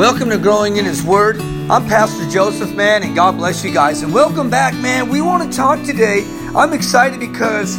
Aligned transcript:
Welcome 0.00 0.30
to 0.30 0.38
Growing 0.38 0.78
in 0.78 0.86
His 0.86 1.02
Word. 1.02 1.38
I'm 1.68 1.86
Pastor 1.86 2.26
Joseph, 2.30 2.74
man, 2.74 3.02
and 3.02 3.14
God 3.14 3.36
bless 3.36 3.62
you 3.62 3.70
guys. 3.70 4.00
And 4.00 4.14
welcome 4.14 4.48
back, 4.48 4.72
man. 4.76 5.10
We 5.10 5.20
want 5.20 5.42
to 5.42 5.54
talk 5.54 5.84
today. 5.84 6.24
I'm 6.56 6.72
excited 6.72 7.20
because 7.20 7.76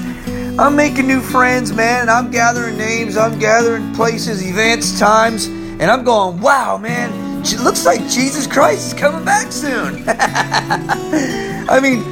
I'm 0.60 0.76
making 0.76 1.08
new 1.08 1.20
friends, 1.20 1.74
man, 1.74 2.02
and 2.02 2.12
I'm 2.12 2.30
gathering 2.30 2.78
names, 2.78 3.18
I'm 3.18 3.40
gathering 3.40 3.92
places, 3.96 4.48
events, 4.48 5.00
times, 5.00 5.48
and 5.48 5.86
I'm 5.86 6.04
going, 6.04 6.40
wow, 6.40 6.78
man, 6.78 7.42
it 7.42 7.60
looks 7.60 7.88
like 7.88 8.02
Jesus 8.02 8.46
Christ 8.46 8.94
is 8.94 8.94
coming 8.94 9.26
back 9.26 9.52
soon. 9.52 10.04
I 10.08 11.80
mean, 11.82 12.04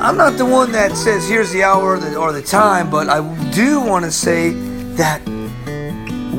I'm 0.00 0.16
not 0.16 0.38
the 0.38 0.46
one 0.46 0.70
that 0.70 0.96
says 0.96 1.28
here's 1.28 1.50
the 1.50 1.64
hour 1.64 1.96
or 1.96 1.98
the, 1.98 2.14
or 2.14 2.30
the 2.30 2.40
time, 2.40 2.88
but 2.88 3.08
I 3.08 3.18
do 3.50 3.80
want 3.80 4.04
to 4.04 4.12
say 4.12 4.50
that 4.94 5.20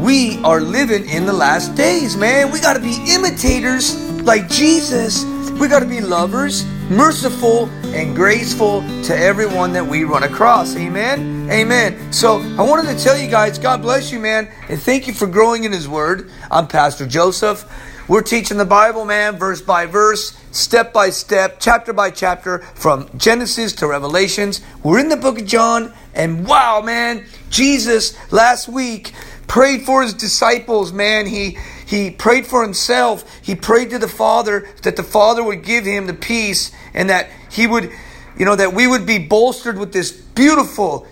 we 0.02 0.44
are 0.44 0.60
living 0.60 1.08
in 1.08 1.28
the 1.28 1.34
last 1.34 1.76
days, 1.76 2.18
man. 2.18 2.52
We 2.52 2.60
got 2.60 2.74
to 2.74 2.80
be 2.80 2.98
imitators 3.08 3.96
like 4.24 4.50
Jesus. 4.50 5.24
We 5.60 5.68
got 5.68 5.82
to 5.82 5.86
be 5.86 6.02
lovers, 6.02 6.66
merciful, 6.90 7.70
and 7.94 8.16
graceful 8.16 8.82
to 9.04 9.16
everyone 9.16 9.74
that 9.74 9.86
we 9.86 10.04
run 10.04 10.24
across. 10.24 10.76
Amen. 10.76 11.48
Amen. 11.52 12.12
So 12.12 12.40
I 12.58 12.64
wanted 12.64 12.98
to 12.98 13.04
tell 13.04 13.16
you 13.16 13.30
guys, 13.30 13.60
God 13.60 13.84
bless 13.84 14.12
you, 14.12 14.20
man, 14.20 14.50
and 14.70 14.82
thank 14.82 15.06
you 15.06 15.14
for 15.14 15.28
growing 15.28 15.66
in 15.66 15.72
His 15.72 15.88
Word. 15.88 16.32
I'm 16.50 16.68
Pastor 16.68 17.06
Joseph. 17.06 17.64
We're 18.08 18.24
teaching 18.24 18.58
the 18.58 18.66
Bible, 18.66 19.06
man, 19.06 19.38
verse 19.38 19.62
by 19.62 19.86
verse, 19.86 20.36
step 20.52 20.92
by 20.92 21.12
step, 21.12 21.58
chapter 21.60 21.94
by 21.94 22.10
chapter, 22.10 22.60
from 22.60 23.08
Genesis 23.18 23.72
to 23.74 23.88
Revelations. 23.88 24.62
We're 24.84 25.00
in 25.00 25.10
the 25.10 25.16
book 25.16 25.40
of 25.40 25.46
John, 25.46 25.94
and 26.16 26.46
wow, 26.48 26.82
man, 26.82 27.26
Jesus 27.52 28.18
last 28.32 28.68
week 28.68 29.14
prayed 29.52 29.82
for 29.82 30.02
his 30.02 30.14
disciples, 30.14 30.94
man. 30.94 31.26
He 31.26 31.58
he 31.86 32.10
prayed 32.10 32.48
for 32.48 32.64
himself. 32.64 33.26
He 33.42 33.54
prayed 33.54 33.90
to 33.90 34.00
the 34.00 34.08
Father 34.08 34.66
that 34.84 34.96
the 34.96 35.04
Father 35.04 35.44
would 35.44 35.66
give 35.66 35.84
him 35.84 36.08
the 36.08 36.14
peace 36.14 36.72
and 36.94 37.10
that 37.10 37.30
he 37.52 37.68
would, 37.68 37.92
you 38.38 38.46
know, 38.46 38.56
that 38.56 38.74
we 38.74 38.88
would 38.88 39.06
be 39.06 39.20
bolstered 39.20 39.78
with 39.78 39.92
this 39.92 40.10
beautiful, 40.10 41.06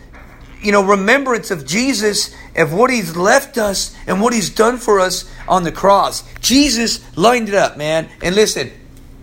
you 0.62 0.72
know, 0.72 0.82
remembrance 0.82 1.52
of 1.52 1.68
Jesus, 1.68 2.34
of 2.56 2.72
what 2.72 2.90
he's 2.90 3.18
left 3.18 3.58
us 3.58 3.94
and 4.08 4.22
what 4.22 4.32
he's 4.32 4.50
done 4.50 4.78
for 4.78 5.02
us 5.02 5.30
on 5.46 5.64
the 5.64 5.72
cross. 5.74 6.24
Jesus 6.40 7.02
lined 7.18 7.50
it 7.50 7.56
up, 7.56 7.76
man. 7.76 8.08
And 8.24 8.36
listen, 8.36 8.72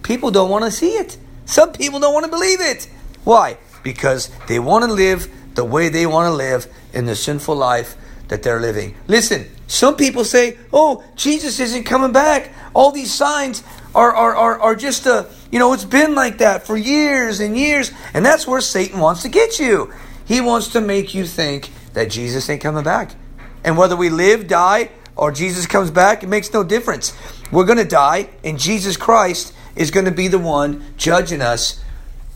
people 0.03 0.31
don't 0.31 0.51
want 0.51 0.67
to 0.67 0.71
see 0.71 0.91
it. 0.91 1.17
Some 1.47 1.73
people 1.73 2.01
don't 2.01 2.13
want 2.13 2.27
to 2.27 2.31
believe 2.31 2.61
it. 2.61 2.87
Why? 3.25 3.57
Because 3.83 4.31
they 4.47 4.59
want 4.59 4.85
to 4.85 4.93
live 4.93 5.31
the 5.55 5.65
way 5.65 5.89
they 5.89 6.05
want 6.05 6.31
to 6.31 6.37
live 6.37 6.67
in 6.93 7.07
the 7.07 7.17
sinful 7.17 7.57
life 7.57 7.97
that 8.29 8.43
they're 8.43 8.61
living. 8.61 8.95
Listen, 9.07 9.47
some 9.67 9.97
people 9.97 10.25
say, 10.25 10.59
oh, 10.73 11.05
Jesus 11.17 11.61
isn't 11.61 11.85
coming 11.85 12.13
back. 12.13 12.53
All 12.75 12.93
these 12.93 13.13
signs 13.13 13.63
are, 13.95 14.15
are, 14.15 14.37
are, 14.37 14.61
are 14.61 14.77
just 14.77 15.07
a, 15.07 15.27
you 15.51 15.59
know, 15.59 15.73
it's 15.73 15.85
been 15.85 16.15
like 16.15 16.39
that 16.39 16.67
for 16.67 16.77
years 16.77 17.41
and 17.41 17.57
years. 17.57 17.91
And 18.15 18.25
that's 18.25 18.47
where 18.47 18.61
Satan 18.61 19.01
wants 19.01 19.23
to 19.23 19.29
get 19.29 19.59
you. 19.59 19.93
He 20.25 20.41
wants 20.41 20.69
to 20.69 20.81
make 20.81 21.15
you 21.15 21.25
think 21.25 21.71
that 21.95 22.11
Jesus 22.11 22.49
ain't 22.51 22.61
coming 22.61 22.85
back. 22.85 23.15
And 23.65 23.77
whether 23.77 23.97
we 23.97 24.11
live, 24.11 24.47
die, 24.47 24.91
or 25.17 25.33
Jesus 25.33 25.67
comes 25.67 25.91
back, 25.91 26.23
it 26.23 26.29
makes 26.29 26.53
no 26.53 26.63
difference. 26.63 27.17
We're 27.51 27.65
going 27.65 27.79
to 27.79 27.85
die, 27.85 28.29
and 28.45 28.59
Jesus 28.59 28.97
Christ 28.97 29.55
is 29.75 29.91
going 29.91 30.07
to 30.07 30.13
be 30.13 30.29
the 30.29 30.39
one 30.39 30.85
judging 30.97 31.41
us. 31.41 31.83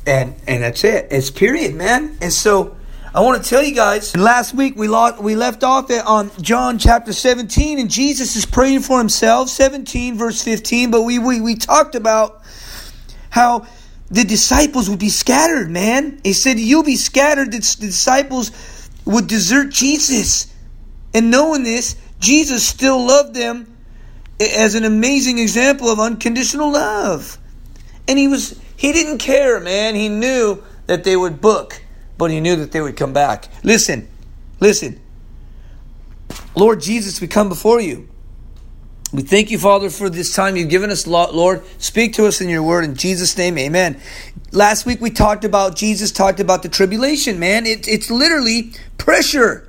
And, 0.06 0.34
and 0.46 0.62
that's 0.62 0.82
it. 0.82 1.08
It's 1.10 1.30
period, 1.30 1.74
man. 1.74 2.16
And 2.22 2.32
so, 2.32 2.76
I 3.12 3.22
want 3.22 3.42
to 3.42 3.50
tell 3.50 3.64
you 3.64 3.74
guys. 3.74 4.16
Last 4.16 4.54
week 4.54 4.76
we 4.76 4.86
lost, 4.86 5.20
we 5.20 5.34
left 5.34 5.64
off 5.64 5.90
on 5.90 6.30
John 6.40 6.78
chapter 6.78 7.12
17, 7.12 7.80
and 7.80 7.90
Jesus 7.90 8.36
is 8.36 8.46
praying 8.46 8.80
for 8.80 8.98
himself, 8.98 9.48
17 9.48 10.16
verse 10.16 10.40
15. 10.44 10.92
But 10.92 11.02
we 11.02 11.18
we, 11.18 11.40
we 11.40 11.56
talked 11.56 11.96
about 11.96 12.40
how 13.28 13.66
the 14.12 14.22
disciples 14.22 14.88
would 14.88 15.00
be 15.00 15.08
scattered. 15.08 15.70
Man, 15.70 16.20
he 16.22 16.32
said 16.32 16.60
you'll 16.60 16.84
be 16.84 16.94
scattered. 16.94 17.50
The 17.50 17.58
disciples 17.58 18.52
would 19.04 19.26
desert 19.26 19.70
Jesus, 19.70 20.54
and 21.12 21.32
knowing 21.32 21.64
this, 21.64 21.96
Jesus 22.20 22.64
still 22.64 23.04
loved 23.04 23.34
them 23.34 23.76
as 24.38 24.76
an 24.76 24.84
amazing 24.84 25.40
example 25.40 25.88
of 25.88 25.98
unconditional 25.98 26.70
love. 26.70 27.38
And 28.06 28.20
he 28.20 28.28
was 28.28 28.56
he 28.76 28.92
didn't 28.92 29.18
care, 29.18 29.58
man. 29.58 29.96
He 29.96 30.08
knew 30.08 30.62
that 30.86 31.02
they 31.02 31.16
would 31.16 31.40
book 31.40 31.82
but 32.20 32.30
he 32.30 32.38
knew 32.38 32.54
that 32.56 32.70
they 32.70 32.82
would 32.82 32.98
come 32.98 33.14
back. 33.14 33.48
Listen, 33.64 34.06
listen. 34.60 35.00
Lord 36.54 36.82
Jesus, 36.82 37.18
we 37.18 37.26
come 37.26 37.48
before 37.48 37.80
you. 37.80 38.10
We 39.10 39.22
thank 39.22 39.50
you, 39.50 39.58
Father, 39.58 39.88
for 39.88 40.10
this 40.10 40.34
time 40.34 40.54
you've 40.54 40.68
given 40.68 40.90
us, 40.90 41.06
Lord. 41.06 41.62
Speak 41.78 42.12
to 42.14 42.26
us 42.26 42.42
in 42.42 42.50
your 42.50 42.62
word 42.62 42.84
in 42.84 42.94
Jesus' 42.94 43.38
name, 43.38 43.56
amen. 43.56 43.98
Last 44.52 44.84
week 44.84 45.00
we 45.00 45.08
talked 45.08 45.46
about, 45.46 45.76
Jesus 45.76 46.12
talked 46.12 46.40
about 46.40 46.62
the 46.62 46.68
tribulation, 46.68 47.38
man. 47.38 47.64
It, 47.64 47.88
it's 47.88 48.10
literally 48.10 48.72
pressure. 48.98 49.66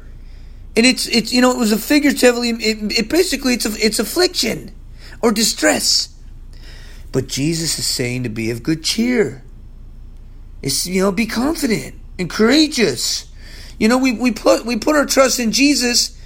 And 0.75 0.85
it's, 0.85 1.07
it's, 1.07 1.31
you 1.31 1.39
know, 1.39 1.51
it 1.51 1.57
was 1.57 1.72
a 1.72 1.78
figuratively, 1.78 2.50
it, 2.50 3.00
it 3.00 3.09
basically, 3.09 3.53
it's, 3.53 3.66
it's 3.66 3.97
affliction 3.97 4.75
or 5.22 5.31
distress. 5.31 6.13
But 7.13 7.29
Jesus 7.29 7.79
is 7.79 7.88
saying 7.88 8.23
to 8.23 8.29
be 8.29 8.51
of 8.51 8.62
good 8.62 8.83
cheer. 8.83 9.41
It's, 10.62 10.85
you 10.85 11.01
know, 11.01 11.13
be 11.13 11.25
confident 11.25 12.00
and 12.17 12.29
courageous. 12.29 13.29
You 13.79 13.88
know, 13.88 13.97
we, 13.97 14.11
we 14.11 14.31
put 14.31 14.66
we 14.66 14.77
put 14.77 14.95
our 14.95 15.05
trust 15.05 15.39
in 15.39 15.51
Jesus, 15.51 16.17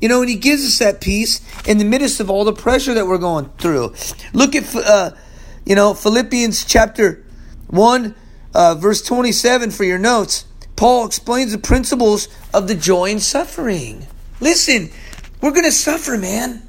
you 0.00 0.08
know, 0.08 0.20
and 0.20 0.28
He 0.28 0.36
gives 0.36 0.64
us 0.64 0.78
that 0.78 1.00
peace 1.00 1.40
in 1.66 1.78
the 1.78 1.84
midst 1.84 2.20
of 2.20 2.30
all 2.30 2.44
the 2.44 2.52
pressure 2.52 2.94
that 2.94 3.06
we're 3.06 3.18
going 3.18 3.50
through. 3.58 3.94
Look 4.32 4.54
at 4.54 4.74
uh, 4.74 5.10
you 5.64 5.74
know 5.74 5.94
Philippians 5.94 6.64
chapter 6.64 7.24
one, 7.68 8.14
uh, 8.54 8.74
verse 8.74 9.02
twenty 9.02 9.32
seven 9.32 9.70
for 9.70 9.84
your 9.84 9.98
notes. 9.98 10.46
Paul 10.76 11.06
explains 11.06 11.52
the 11.52 11.58
principles 11.58 12.28
of 12.52 12.66
the 12.66 12.74
joy 12.74 13.10
in 13.10 13.20
suffering. 13.20 14.06
Listen, 14.40 14.90
we're 15.40 15.52
going 15.52 15.64
to 15.64 15.72
suffer, 15.72 16.18
man. 16.18 16.62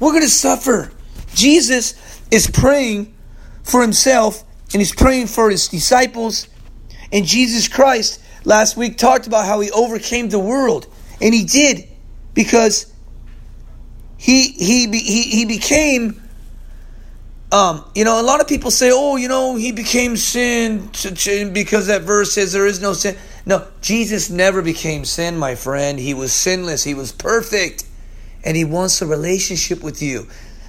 We're 0.00 0.12
going 0.12 0.22
to 0.22 0.28
suffer. 0.28 0.90
Jesus 1.34 1.94
is 2.30 2.50
praying 2.50 3.14
for 3.62 3.82
himself 3.82 4.44
and 4.72 4.80
he's 4.80 4.94
praying 4.94 5.26
for 5.26 5.50
his 5.50 5.68
disciples 5.68 6.48
and 7.12 7.24
Jesus 7.24 7.68
Christ 7.68 8.20
last 8.44 8.76
week 8.76 8.98
talked 8.98 9.26
about 9.26 9.46
how 9.46 9.60
he 9.60 9.70
overcame 9.70 10.28
the 10.28 10.38
world. 10.38 10.86
And 11.20 11.32
he 11.32 11.44
did 11.44 11.88
because 12.34 12.92
he 14.16 14.48
he 14.48 14.86
he 14.88 15.22
he 15.22 15.44
became 15.44 16.20
um, 17.54 17.84
you 17.94 18.04
know, 18.04 18.20
a 18.20 18.24
lot 18.24 18.40
of 18.40 18.48
people 18.48 18.72
say, 18.72 18.90
"Oh, 18.92 19.14
you 19.14 19.28
know, 19.28 19.54
he 19.54 19.70
became 19.70 20.16
sin 20.16 20.90
because 21.52 21.86
that 21.86 22.02
verse 22.02 22.32
says 22.32 22.52
there 22.52 22.66
is 22.66 22.80
no 22.80 22.94
sin." 22.94 23.16
No, 23.46 23.64
Jesus 23.80 24.28
never 24.28 24.60
became 24.60 25.04
sin, 25.04 25.38
my 25.38 25.54
friend. 25.54 26.00
He 26.00 26.14
was 26.14 26.32
sinless. 26.32 26.82
He 26.82 26.94
was 26.94 27.12
perfect, 27.12 27.84
and 28.42 28.56
he 28.56 28.64
wants 28.64 29.00
a 29.02 29.06
relationship 29.06 29.84
with 29.84 30.02
you. 30.02 30.26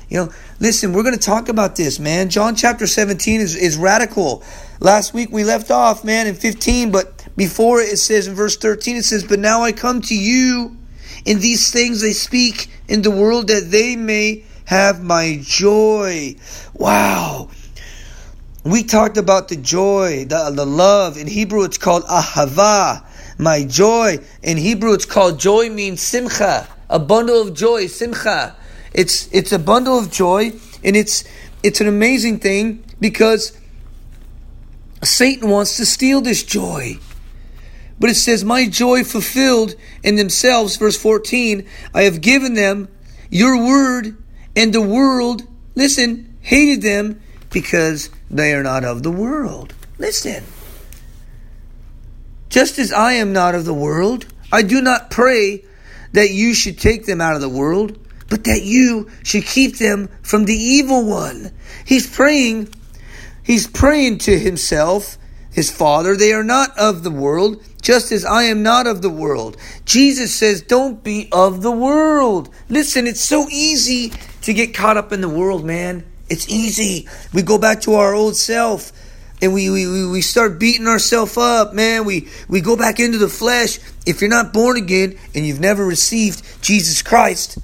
You 0.10 0.18
know, 0.18 0.30
listen, 0.60 0.94
we're 0.94 1.04
going 1.04 1.16
to 1.16 1.20
talk 1.20 1.50
about 1.50 1.76
this, 1.76 2.00
man. 2.00 2.30
John 2.30 2.56
chapter 2.56 2.88
17 2.88 3.42
is, 3.42 3.56
is 3.56 3.78
radical. 3.78 4.44
Last 4.80 5.14
week 5.14 5.32
we 5.32 5.44
left 5.44 5.72
off, 5.72 6.04
man, 6.04 6.28
in 6.28 6.36
15, 6.36 6.92
but 6.92 7.28
before 7.36 7.80
it 7.80 7.98
says 7.98 8.28
in 8.28 8.36
verse 8.36 8.58
13, 8.58 8.98
it 8.98 9.04
says, 9.04 9.24
But 9.24 9.40
now 9.40 9.62
I 9.62 9.72
come 9.72 10.02
to 10.04 10.16
you, 10.16 10.78
in 11.26 11.40
these 11.40 11.72
things 11.72 12.02
they 12.02 12.14
speak 12.14 12.70
in 12.88 13.02
the 13.02 13.12
world 13.12 13.48
that 13.48 13.72
they 13.72 13.96
may 13.96 14.44
have 14.66 15.04
my 15.04 15.40
joy. 15.42 16.36
Wow. 16.74 17.50
We 18.64 18.84
talked 18.84 19.18
about 19.18 19.48
the 19.48 19.56
joy, 19.56 20.26
the, 20.26 20.52
the 20.52 20.66
love. 20.66 21.18
In 21.18 21.28
Hebrew, 21.28 21.64
it's 21.64 21.78
called 21.78 22.04
ahava, 22.06 23.06
my 23.38 23.64
joy. 23.64 24.20
In 24.42 24.58
Hebrew, 24.58 24.94
it's 24.94 25.06
called 25.06 25.40
joy 25.40 25.70
means 25.70 26.02
simcha, 26.02 26.68
a 26.90 27.00
bundle 27.00 27.42
of 27.42 27.54
joy, 27.54 27.88
simcha. 27.88 28.56
It's 28.96 29.28
it's 29.34 29.52
a 29.52 29.60
bundle 29.60 30.00
of 30.00 30.10
joy, 30.10 30.54
and 30.84 30.96
it's 30.96 31.26
it's 31.62 31.82
an 31.82 31.88
amazing 31.88 32.40
thing 32.40 32.84
because 33.00 33.58
Satan 35.04 35.50
wants 35.50 35.76
to 35.78 35.86
steal 35.86 36.22
this 36.22 36.44
joy. 36.44 36.98
But 38.00 38.10
it 38.10 38.16
says, 38.16 38.44
My 38.44 38.68
joy 38.68 39.04
fulfilled 39.04 39.76
in 40.04 40.16
themselves, 40.16 40.78
verse 40.78 40.98
14, 40.98 41.68
I 41.94 42.04
have 42.04 42.22
given 42.22 42.54
them 42.54 42.88
your 43.30 43.58
word, 43.58 44.18
and 44.56 44.74
the 44.74 44.82
world, 44.82 45.44
listen, 45.76 46.38
hated 46.42 46.82
them 46.82 47.22
because 47.52 48.10
they 48.30 48.54
are 48.54 48.64
not 48.64 48.84
of 48.84 49.04
the 49.04 49.12
world. 49.12 49.74
Listen. 49.98 50.44
Just 52.50 52.80
as 52.80 52.94
I 52.94 53.14
am 53.14 53.34
not 53.34 53.56
of 53.56 53.66
the 53.66 53.74
world, 53.74 54.26
I 54.52 54.62
do 54.62 54.82
not 54.82 55.10
pray 55.10 55.66
that 56.14 56.32
you 56.32 56.54
should 56.54 56.78
take 56.78 57.06
them 57.06 57.20
out 57.20 57.36
of 57.36 57.42
the 57.42 57.50
world, 57.50 57.98
but 58.30 58.44
that 58.46 58.64
you 58.64 59.10
should 59.24 59.46
keep 59.46 59.78
them 59.78 60.10
from 60.22 60.46
the 60.46 60.56
evil 60.56 61.06
one. 61.06 61.52
He's 61.86 62.14
praying, 62.14 62.74
he's 63.44 63.68
praying 63.68 64.20
to 64.20 64.38
himself, 64.40 65.18
his 65.52 65.72
father. 65.72 66.16
They 66.16 66.34
are 66.34 66.44
not 66.44 66.78
of 66.78 67.04
the 67.04 67.12
world, 67.12 67.64
just 67.82 68.12
as 68.12 68.26
I 68.26 68.44
am 68.44 68.64
not 68.64 68.88
of 68.88 69.02
the 69.02 69.10
world. 69.10 69.58
Jesus 69.86 70.34
says, 70.34 70.62
don't 70.62 71.04
be 71.04 71.30
of 71.32 71.62
the 71.62 71.72
world. 71.72 72.50
Listen, 72.68 73.08
it's 73.08 73.22
so 73.24 73.48
easy 73.50 74.12
to 74.42 74.54
get 74.54 74.74
caught 74.74 74.98
up 74.98 75.12
in 75.12 75.22
the 75.22 75.30
world, 75.30 75.64
man. 75.64 76.04
It's 76.30 76.50
easy. 76.50 77.08
We 77.34 77.44
go 77.44 77.58
back 77.58 77.82
to 77.82 77.94
our 77.96 78.14
old 78.14 78.36
self 78.36 78.92
and 79.42 79.54
we, 79.54 79.70
we, 79.70 80.08
we 80.08 80.22
start 80.22 80.60
beating 80.60 80.88
ourselves 80.88 81.38
up, 81.38 81.74
man. 81.74 82.06
We, 82.06 82.30
we 82.48 82.62
go 82.62 82.76
back 82.76 83.00
into 83.00 83.18
the 83.18 83.28
flesh. 83.28 83.80
If 84.06 84.22
you're 84.22 84.30
not 84.30 84.54
born 84.54 84.78
again 84.78 85.18
and 85.36 85.46
you've 85.46 85.60
never 85.60 85.86
received 85.86 86.64
Jesus 86.64 87.02
Christ, 87.02 87.60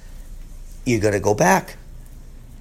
you 0.84 0.98
got 0.98 1.12
to 1.12 1.20
go 1.20 1.34
back. 1.34 1.76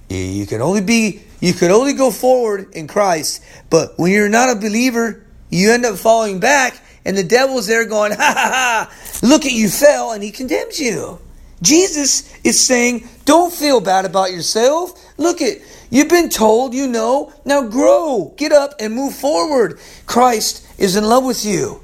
You 0.10 0.46
can 0.46 0.62
only 0.62 0.82
be, 0.82 1.22
you 1.40 1.54
can 1.54 1.72
only 1.72 1.94
go 1.94 2.12
forward 2.12 2.74
in 2.74 2.88
Christ. 2.88 3.44
But 3.70 3.98
when 3.98 4.12
you're 4.12 4.30
not 4.30 4.50
a 4.50 4.56
believer, 4.56 5.24
you 5.50 5.72
end 5.72 5.86
up 5.86 5.98
falling 5.98 6.40
back 6.40 6.82
and 7.06 7.18
the 7.18 7.24
devil's 7.24 7.68
there 7.68 7.86
going, 7.86 8.12
ha 8.18 8.34
ha 8.36 8.50
ha, 8.90 9.28
look 9.28 9.46
at 9.46 9.52
you 9.52 9.70
fell 9.70 10.12
and 10.12 10.24
he 10.24 10.32
condemns 10.32 10.80
you. 10.80 11.20
Jesus 11.62 12.34
is 12.44 12.60
saying, 12.60 13.08
don't 13.26 13.54
feel 13.54 13.80
bad 13.80 14.06
about 14.06 14.32
yourself. 14.32 14.94
Look 15.18 15.42
at, 15.42 15.60
you've 15.92 16.10
been 16.10 16.30
told, 16.30 16.74
you 16.74 16.88
know, 16.88 17.32
now 17.46 17.64
grow, 17.64 18.34
get 18.36 18.52
up 18.52 18.74
and 18.80 18.94
move 18.94 19.14
forward. 19.14 19.80
Christ 20.08 20.68
is 20.80 20.96
in 20.96 21.04
love 21.04 21.24
with 21.24 21.46
you 21.46 21.82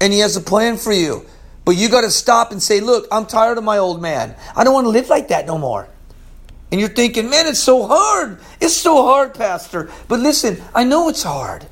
and 0.00 0.12
he 0.12 0.20
has 0.20 0.36
a 0.36 0.40
plan 0.40 0.76
for 0.76 0.92
you. 0.92 1.24
But 1.66 1.76
you 1.76 1.88
got 1.90 2.02
to 2.02 2.10
stop 2.12 2.52
and 2.52 2.62
say, 2.62 2.80
look, 2.80 3.08
I'm 3.10 3.26
tired 3.26 3.58
of 3.58 3.64
my 3.64 3.78
old 3.78 4.00
man. 4.00 4.36
I 4.54 4.62
don't 4.62 4.72
want 4.72 4.84
to 4.84 4.90
live 4.90 5.08
like 5.08 5.28
that 5.28 5.46
no 5.46 5.58
more. 5.58 5.88
And 6.70 6.80
you're 6.80 6.88
thinking, 6.88 7.28
man, 7.28 7.48
it's 7.48 7.58
so 7.58 7.88
hard. 7.88 8.38
It's 8.60 8.76
so 8.76 9.02
hard, 9.02 9.34
Pastor. 9.34 9.90
But 10.06 10.20
listen, 10.20 10.62
I 10.74 10.84
know 10.84 11.08
it's 11.08 11.24
hard. 11.24 11.66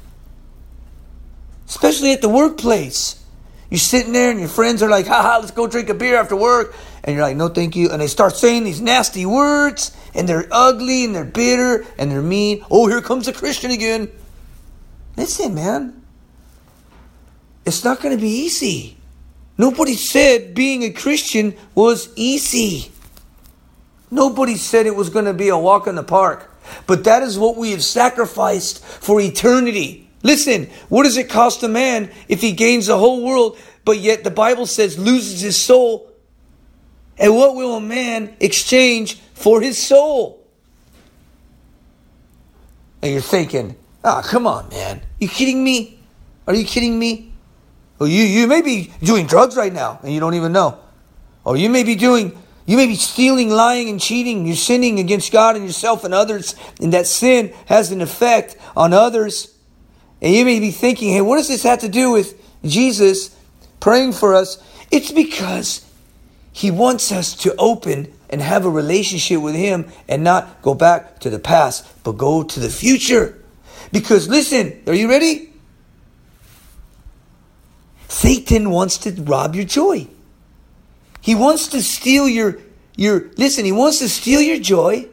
Especially 1.69 2.13
at 2.13 2.23
the 2.23 2.29
workplace. 2.29 3.25
You're 3.71 3.79
sitting 3.79 4.13
there 4.13 4.33
and 4.33 4.41
your 4.41 4.49
friends 4.49 4.83
are 4.83 4.91
like, 4.91 5.07
haha, 5.07 5.39
let's 5.39 5.53
go 5.53 5.69
drink 5.69 5.89
a 5.89 5.95
beer 5.95 6.17
after 6.17 6.35
work. 6.35 6.75
And 7.05 7.15
you're 7.15 7.25
like, 7.25 7.37
no, 7.37 7.49
thank 7.49 7.77
you. 7.77 7.91
And 7.91 8.03
they 8.03 8.09
start 8.09 8.35
saying 8.35 8.65
these 8.65 8.81
nasty 8.81 9.27
words, 9.27 9.97
and 10.13 10.29
they're 10.29 10.49
ugly, 10.51 11.05
and 11.05 11.15
they're 11.15 11.25
bitter, 11.25 11.87
and 11.99 12.11
they're 12.11 12.23
mean. 12.23 12.65
Oh, 12.69 12.89
here 12.89 13.01
comes 13.01 13.29
a 13.29 13.33
Christian 13.33 13.71
again. 13.71 14.11
Listen, 15.17 15.55
man. 15.55 16.03
It's 17.65 17.85
not 17.85 18.01
going 18.01 18.17
to 18.17 18.21
be 18.21 18.29
easy. 18.29 18.94
Nobody 19.57 19.95
said 19.95 20.55
being 20.55 20.83
a 20.83 20.91
Christian 20.91 21.57
was 21.75 22.09
easy. 22.17 22.91
Nobody 24.11 24.57
said 24.57 24.87
it 24.87 24.97
was 24.97 25.11
going 25.11 25.25
to 25.25 25.35
be 25.35 25.49
a 25.49 25.59
walk 25.59 25.87
in 25.87 25.95
the 25.95 26.03
park. 26.03 26.51
But 26.87 27.05
that 27.05 27.23
is 27.23 27.39
what 27.39 27.57
we 27.57 27.71
have 27.73 27.85
sacrificed 27.85 28.85
for 28.85 29.21
eternity. 29.21 30.09
Listen, 30.23 30.69
what 30.89 31.03
does 31.03 31.17
it 31.17 31.29
cost 31.29 31.63
a 31.63 31.69
man 31.69 32.11
if 32.29 32.41
he 32.41 32.53
gains 32.53 32.87
the 32.87 32.99
whole 32.99 33.23
world, 33.23 33.59
but 33.85 33.99
yet 33.99 34.25
the 34.25 34.31
Bible 34.31 34.67
says 34.67 34.99
loses 34.99 35.41
his 35.41 35.57
soul? 35.57 36.11
And 37.19 37.37
what 37.37 37.55
will 37.55 37.77
a 37.77 37.81
man 37.81 38.35
exchange 38.41 39.21
for 39.35 39.61
his 39.61 39.79
soul? 39.79 40.43
And 43.03 43.13
you're 43.13 43.21
thinking, 43.21 43.77
ah, 44.03 44.23
oh, 44.25 44.29
come 44.29 44.47
on, 44.47 44.69
man. 44.71 45.03
You 45.21 45.29
kidding 45.29 45.63
me? 45.63 45.99
Are 46.47 46.55
you 46.55 46.65
kidding 46.65 46.99
me? 46.99 47.34
Well, 47.99 48.09
you, 48.09 48.23
you 48.23 48.47
may 48.47 48.63
be 48.63 48.93
doing 49.03 49.27
drugs 49.27 49.57
right 49.57 49.73
now 49.73 50.01
and 50.03 50.13
you 50.13 50.21
don't 50.21 50.35
even 50.35 50.53
know. 50.53 50.79
Or 51.45 51.57
you 51.57 51.69
may 51.69 51.85
be 51.85 51.95
doing, 51.95 52.37
you 52.67 52.77
may 52.77 52.87
be 52.87 52.97
stealing, 52.97 53.51
lying, 53.51 53.89
and 53.89 54.01
cheating. 54.01 54.47
You're 54.47 54.57
sinning 54.57 54.99
against 54.99 55.31
God 55.31 55.57
and 55.57 55.65
yourself 55.65 56.05
and 56.05 56.15
others, 56.15 56.55
and 56.81 56.93
that 56.93 57.07
sin 57.07 57.53
has 57.67 57.93
an 57.93 58.01
effect 58.01 58.57
on 58.77 58.93
others. 58.93 59.55
And 60.23 60.35
you 60.35 60.45
may 60.45 60.59
be 60.59 60.71
thinking, 60.71 61.13
hey, 61.13 61.21
what 61.21 61.37
does 61.37 61.49
this 61.49 61.63
have 61.65 61.81
to 61.81 61.89
do 61.89 62.11
with 62.11 62.41
Jesus 62.65 63.37
praying 63.79 64.15
for 64.15 64.35
us? 64.35 64.63
It's 64.91 65.13
because 65.13 65.87
He 66.53 66.71
wants 66.71 67.13
us 67.13 67.37
to 67.37 67.55
open 67.57 68.13
and 68.31 68.41
have 68.41 68.65
a 68.65 68.71
relationship 68.71 69.41
with 69.41 69.55
Him 69.55 69.91
and 70.09 70.25
not 70.25 70.63
go 70.63 70.75
back 70.75 71.21
to 71.21 71.31
the 71.31 71.39
past, 71.39 71.87
but 72.03 72.13
go 72.13 72.43
to 72.43 72.61
the 72.61 72.71
future. 72.71 73.39
Because 73.93 74.29
listen, 74.29 74.83
are 74.87 74.95
you 74.95 75.09
ready? 75.11 75.54
Satan 78.15 78.71
wants 78.71 78.99
to 78.99 79.11
rob 79.23 79.57
your 79.57 79.65
joy. 79.65 80.07
He 81.21 81.35
wants 81.35 81.67
to 81.69 81.83
steal 81.83 82.29
your 82.29 82.59
your 82.97 83.31
listen, 83.37 83.65
he 83.65 83.73
wants 83.73 83.99
to 83.99 84.09
steal 84.09 84.41
your 84.41 84.61
joy. 84.61 85.09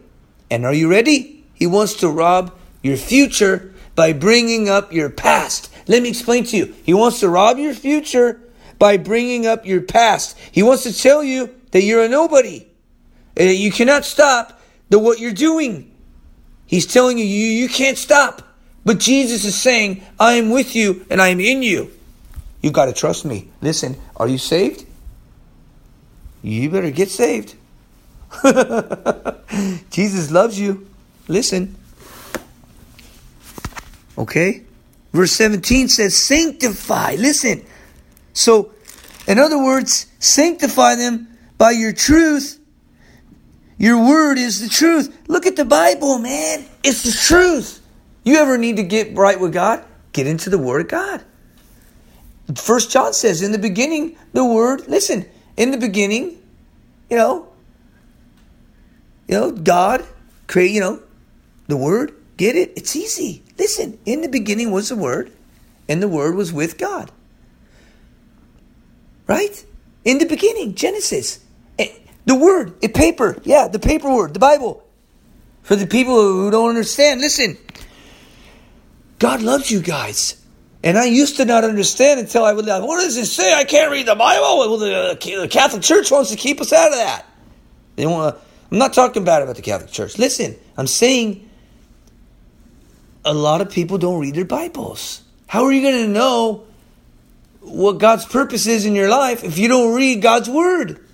And 0.51 0.65
are 0.65 0.73
you 0.73 0.87
ready? 0.89 1.43
He 1.55 1.65
wants 1.65 1.95
to 1.95 2.09
rob 2.09 2.55
your 2.83 2.97
future 2.97 3.73
by 3.95 4.13
bringing 4.13 4.69
up 4.69 4.93
your 4.93 5.09
past. 5.09 5.73
Let 5.87 6.03
me 6.03 6.09
explain 6.09 6.43
to 6.45 6.57
you. 6.57 6.75
He 6.83 6.93
wants 6.93 7.21
to 7.21 7.29
rob 7.29 7.57
your 7.57 7.73
future 7.73 8.39
by 8.77 8.97
bringing 8.97 9.47
up 9.47 9.65
your 9.65 9.81
past. 9.81 10.37
He 10.51 10.61
wants 10.61 10.83
to 10.83 10.93
tell 10.93 11.23
you 11.23 11.49
that 11.71 11.81
you're 11.81 12.03
a 12.03 12.09
nobody. 12.09 12.67
And 13.35 13.49
that 13.49 13.55
you 13.55 13.71
cannot 13.71 14.05
stop 14.05 14.61
the 14.89 14.99
what 14.99 15.19
you're 15.19 15.33
doing. 15.33 15.91
He's 16.67 16.85
telling 16.85 17.17
you, 17.17 17.25
you 17.25 17.47
you 17.47 17.67
can't 17.67 17.97
stop. 17.97 18.43
But 18.85 18.99
Jesus 18.99 19.43
is 19.43 19.59
saying, 19.59 20.03
I 20.19 20.33
am 20.33 20.51
with 20.51 20.75
you 20.75 21.05
and 21.09 21.19
I 21.19 21.29
am 21.29 21.39
in 21.39 21.63
you. 21.63 21.91
You 22.61 22.71
got 22.71 22.85
to 22.85 22.93
trust 22.93 23.25
me. 23.25 23.49
Listen, 23.61 23.97
are 24.15 24.27
you 24.27 24.37
saved? 24.37 24.85
You 26.43 26.69
better 26.69 26.91
get 26.91 27.09
saved. 27.09 27.55
Jesus 29.89 30.31
loves 30.31 30.59
you. 30.59 30.87
Listen. 31.27 31.75
Okay? 34.17 34.63
Verse 35.13 35.31
17 35.31 35.89
says, 35.89 36.15
sanctify. 36.15 37.15
Listen. 37.15 37.65
So, 38.33 38.71
in 39.27 39.39
other 39.39 39.61
words, 39.61 40.07
sanctify 40.19 40.95
them 40.95 41.27
by 41.57 41.71
your 41.71 41.93
truth. 41.93 42.59
Your 43.77 44.07
word 44.07 44.37
is 44.37 44.61
the 44.61 44.69
truth. 44.69 45.15
Look 45.27 45.45
at 45.45 45.55
the 45.55 45.65
Bible, 45.65 46.19
man. 46.19 46.65
It's 46.83 47.03
the 47.03 47.11
truth. 47.11 47.81
You 48.23 48.35
ever 48.35 48.57
need 48.57 48.77
to 48.77 48.83
get 48.83 49.15
right 49.15 49.39
with 49.39 49.53
God? 49.53 49.83
Get 50.13 50.27
into 50.27 50.49
the 50.49 50.57
Word 50.59 50.81
of 50.81 50.87
God. 50.87 51.23
First 52.55 52.91
John 52.91 53.13
says, 53.13 53.41
in 53.41 53.51
the 53.51 53.59
beginning, 53.59 54.17
the 54.33 54.45
Word, 54.45 54.87
listen, 54.87 55.25
in 55.57 55.71
the 55.71 55.77
beginning, 55.77 56.41
you 57.09 57.17
know, 57.17 57.47
you 59.27 59.35
know, 59.35 59.51
God 59.51 60.05
create, 60.47 60.71
you 60.71 60.79
know, 60.79 61.01
the 61.67 61.77
Word, 61.77 62.13
get 62.37 62.55
it? 62.55 62.73
It's 62.75 62.95
easy. 62.95 63.43
Listen, 63.57 63.99
in 64.05 64.21
the 64.21 64.27
beginning 64.27 64.71
was 64.71 64.89
the 64.89 64.95
Word, 64.95 65.31
and 65.87 66.01
the 66.01 66.07
Word 66.07 66.35
was 66.35 66.51
with 66.51 66.77
God. 66.77 67.11
Right? 69.27 69.63
In 70.03 70.17
the 70.17 70.25
beginning, 70.25 70.75
Genesis. 70.75 71.39
Eh, 71.77 71.93
the 72.25 72.35
Word, 72.35 72.73
a 72.83 72.87
paper. 72.87 73.39
Yeah, 73.43 73.67
the 73.67 73.79
paper 73.79 74.13
word, 74.13 74.33
the 74.33 74.39
Bible. 74.39 74.83
For 75.61 75.75
the 75.75 75.87
people 75.87 76.15
who 76.15 76.49
don't 76.49 76.69
understand, 76.69 77.21
listen. 77.21 77.57
God 79.19 79.41
loves 79.43 79.69
you 79.69 79.79
guys. 79.79 80.40
And 80.83 80.97
I 80.97 81.05
used 81.05 81.37
to 81.37 81.45
not 81.45 81.63
understand 81.63 82.19
until 82.19 82.43
I 82.43 82.53
would, 82.53 82.65
what 82.65 83.01
does 83.01 83.15
it 83.17 83.27
say? 83.27 83.53
I 83.53 83.63
can't 83.63 83.91
read 83.91 84.07
the 84.07 84.15
Bible. 84.15 84.57
Well, 84.57 84.77
the, 84.77 85.17
the 85.41 85.47
Catholic 85.47 85.83
Church 85.83 86.09
wants 86.09 86.31
to 86.31 86.35
keep 86.35 86.59
us 86.59 86.73
out 86.73 86.87
of 86.87 86.95
that. 86.95 87.25
They 87.95 88.05
want 88.05 88.35
I'm 88.71 88.77
not 88.77 88.93
talking 88.93 89.25
bad 89.25 89.41
about 89.41 89.57
the 89.57 89.61
Catholic 89.61 89.91
Church. 89.91 90.17
Listen, 90.17 90.55
I'm 90.77 90.87
saying 90.87 91.49
a 93.25 93.33
lot 93.33 93.59
of 93.59 93.69
people 93.69 93.97
don't 93.97 94.19
read 94.19 94.33
their 94.33 94.45
Bibles. 94.45 95.21
How 95.47 95.65
are 95.65 95.73
you 95.73 95.81
going 95.81 96.05
to 96.05 96.07
know 96.07 96.63
what 97.59 97.97
God's 97.97 98.25
purpose 98.25 98.67
is 98.67 98.85
in 98.85 98.95
your 98.95 99.09
life 99.09 99.43
if 99.43 99.57
you 99.57 99.67
don't 99.67 99.93
read 99.93 100.21
God's 100.21 100.49
Word? 100.49 101.05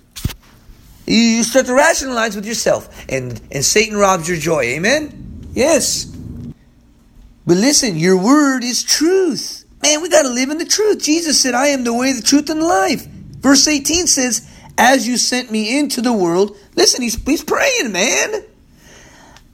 You 1.06 1.42
start 1.42 1.66
to 1.66 1.74
rationalize 1.74 2.36
with 2.36 2.46
yourself, 2.46 3.06
and, 3.08 3.40
and 3.50 3.64
Satan 3.64 3.96
robs 3.96 4.28
your 4.28 4.38
joy. 4.38 4.62
Amen? 4.62 5.48
Yes. 5.52 6.04
But 6.04 7.56
listen, 7.56 7.96
your 7.96 8.22
Word 8.22 8.62
is 8.62 8.84
truth. 8.84 9.57
Man, 9.82 10.02
we 10.02 10.08
got 10.08 10.22
to 10.22 10.28
live 10.28 10.50
in 10.50 10.58
the 10.58 10.64
truth. 10.64 11.02
Jesus 11.02 11.40
said, 11.40 11.54
I 11.54 11.68
am 11.68 11.84
the 11.84 11.94
way, 11.94 12.12
the 12.12 12.22
truth, 12.22 12.50
and 12.50 12.60
the 12.60 12.66
life. 12.66 13.06
Verse 13.06 13.66
18 13.66 14.06
says, 14.06 14.48
As 14.76 15.06
you 15.06 15.16
sent 15.16 15.50
me 15.50 15.78
into 15.78 16.00
the 16.00 16.12
world, 16.12 16.56
listen, 16.74 17.02
he's, 17.02 17.22
he's 17.24 17.44
praying, 17.44 17.92
man. 17.92 18.44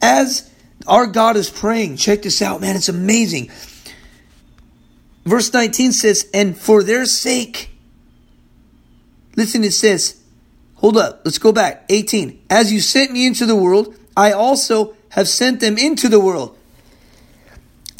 As 0.00 0.50
our 0.86 1.06
God 1.06 1.36
is 1.36 1.50
praying. 1.50 1.96
Check 1.96 2.22
this 2.22 2.42
out, 2.42 2.60
man. 2.60 2.76
It's 2.76 2.88
amazing. 2.88 3.50
Verse 5.24 5.52
19 5.52 5.92
says, 5.92 6.28
And 6.34 6.56
for 6.56 6.82
their 6.82 7.06
sake, 7.06 7.70
listen, 9.36 9.64
it 9.64 9.72
says, 9.72 10.20
hold 10.76 10.96
up, 10.96 11.22
let's 11.24 11.38
go 11.38 11.52
back. 11.52 11.84
18. 11.88 12.46
As 12.50 12.72
you 12.72 12.80
sent 12.80 13.12
me 13.12 13.26
into 13.26 13.46
the 13.46 13.56
world, 13.56 13.94
I 14.16 14.32
also 14.32 14.94
have 15.10 15.28
sent 15.28 15.60
them 15.60 15.78
into 15.78 16.08
the 16.08 16.20
world. 16.20 16.58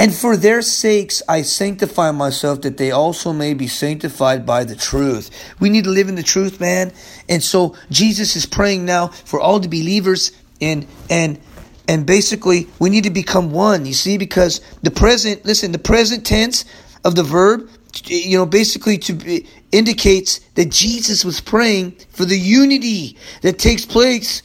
And 0.04 0.14
for 0.14 0.36
their 0.36 0.60
sakes 0.60 1.22
I 1.26 1.40
sanctify 1.40 2.10
myself 2.10 2.60
that 2.60 2.76
they 2.76 2.90
also 2.90 3.32
may 3.32 3.54
be 3.54 3.66
sanctified 3.66 4.44
by 4.44 4.64
the 4.64 4.76
truth. 4.76 5.30
We 5.60 5.70
need 5.70 5.84
to 5.84 5.90
live 5.90 6.10
in 6.10 6.14
the 6.14 6.22
truth, 6.22 6.60
man. 6.60 6.92
And 7.26 7.42
so 7.42 7.74
Jesus 7.88 8.36
is 8.36 8.44
praying 8.44 8.84
now 8.84 9.06
for 9.08 9.40
all 9.40 9.60
the 9.60 9.68
believers 9.68 10.32
and 10.60 10.86
and 11.08 11.40
and 11.88 12.04
basically 12.04 12.68
we 12.78 12.90
need 12.90 13.04
to 13.04 13.10
become 13.10 13.50
one 13.50 13.86
you 13.86 13.94
see 13.94 14.18
because 14.18 14.60
the 14.82 14.90
present 14.90 15.42
listen 15.46 15.72
the 15.72 15.78
present 15.78 16.26
tense 16.26 16.66
of 17.02 17.14
the 17.14 17.22
verb 17.22 17.66
you 18.04 18.36
know 18.36 18.46
basically 18.46 18.96
to 18.96 19.42
indicates 19.72 20.38
that 20.54 20.70
jesus 20.70 21.24
was 21.24 21.40
praying 21.40 21.90
for 22.10 22.24
the 22.24 22.38
unity 22.38 23.18
that 23.42 23.58
takes 23.58 23.84
place 23.84 24.42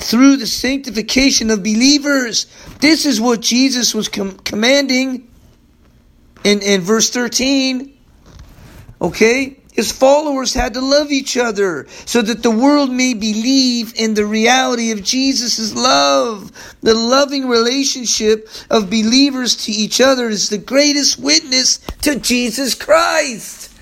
through 0.00 0.36
the 0.36 0.46
sanctification 0.46 1.50
of 1.50 1.60
believers. 1.60 2.46
This 2.80 3.06
is 3.06 3.20
what 3.20 3.40
Jesus 3.40 3.94
was 3.94 4.08
com- 4.08 4.38
commanding 4.38 5.28
in, 6.44 6.62
in 6.62 6.80
verse 6.80 7.10
13. 7.10 7.96
Okay? 9.00 9.56
His 9.72 9.92
followers 9.92 10.52
had 10.52 10.74
to 10.74 10.80
love 10.80 11.12
each 11.12 11.36
other 11.36 11.86
so 12.04 12.20
that 12.22 12.42
the 12.42 12.50
world 12.50 12.90
may 12.90 13.14
believe 13.14 13.94
in 13.94 14.14
the 14.14 14.26
reality 14.26 14.90
of 14.90 15.02
Jesus' 15.02 15.74
love. 15.74 16.50
The 16.82 16.94
loving 16.94 17.48
relationship 17.48 18.48
of 18.68 18.90
believers 18.90 19.56
to 19.64 19.72
each 19.72 20.00
other 20.00 20.28
is 20.28 20.48
the 20.48 20.58
greatest 20.58 21.18
witness 21.18 21.78
to 22.02 22.18
Jesus 22.18 22.74
Christ. 22.74 23.72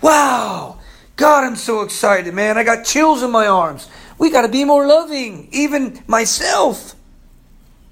Wow. 0.00 0.78
God, 1.16 1.44
I'm 1.44 1.56
so 1.56 1.82
excited, 1.82 2.32
man. 2.32 2.56
I 2.56 2.64
got 2.64 2.84
chills 2.84 3.22
in 3.22 3.30
my 3.30 3.46
arms. 3.46 3.88
We 4.18 4.30
got 4.30 4.42
to 4.42 4.48
be 4.48 4.64
more 4.64 4.86
loving, 4.86 5.48
even 5.52 6.02
myself. 6.06 6.94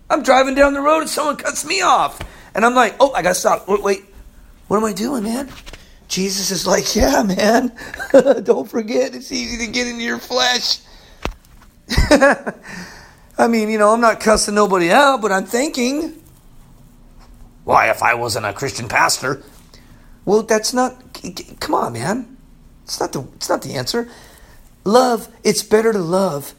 I'm 0.08 0.22
driving 0.22 0.54
down 0.54 0.74
the 0.74 0.80
road 0.80 1.00
and 1.00 1.10
someone 1.10 1.36
cuts 1.36 1.64
me 1.64 1.80
off. 1.80 2.20
And 2.54 2.64
I'm 2.64 2.74
like, 2.74 2.96
oh, 3.00 3.12
I 3.12 3.22
got 3.22 3.30
to 3.30 3.34
stop. 3.34 3.66
Wait, 3.66 3.82
wait, 3.82 4.04
what 4.68 4.76
am 4.76 4.84
I 4.84 4.92
doing, 4.92 5.24
man? 5.24 5.48
Jesus 6.08 6.50
is 6.50 6.66
like, 6.66 6.94
yeah, 6.94 7.22
man. 7.22 7.72
Don't 8.44 8.68
forget, 8.68 9.14
it's 9.14 9.32
easy 9.32 9.64
to 9.66 9.72
get 9.72 9.86
into 9.86 10.02
your 10.02 10.18
flesh. 10.18 10.80
I 13.38 13.48
mean, 13.48 13.70
you 13.70 13.78
know, 13.78 13.92
I'm 13.92 14.00
not 14.00 14.20
cussing 14.20 14.54
nobody 14.54 14.90
out, 14.90 15.22
but 15.22 15.32
I'm 15.32 15.46
thinking, 15.46 16.22
why, 17.64 17.90
if 17.90 18.02
I 18.02 18.14
wasn't 18.14 18.46
a 18.46 18.52
Christian 18.52 18.88
pastor? 18.88 19.42
Well, 20.24 20.42
that's 20.42 20.72
not. 20.72 21.20
Come 21.60 21.74
on, 21.74 21.94
man. 21.94 22.36
It's 22.84 23.00
not 23.00 23.12
the. 23.12 23.22
It's 23.34 23.48
not 23.48 23.62
the 23.62 23.74
answer. 23.74 24.08
Love. 24.84 25.28
It's 25.44 25.62
better 25.62 25.92
to 25.92 25.98
love 25.98 26.54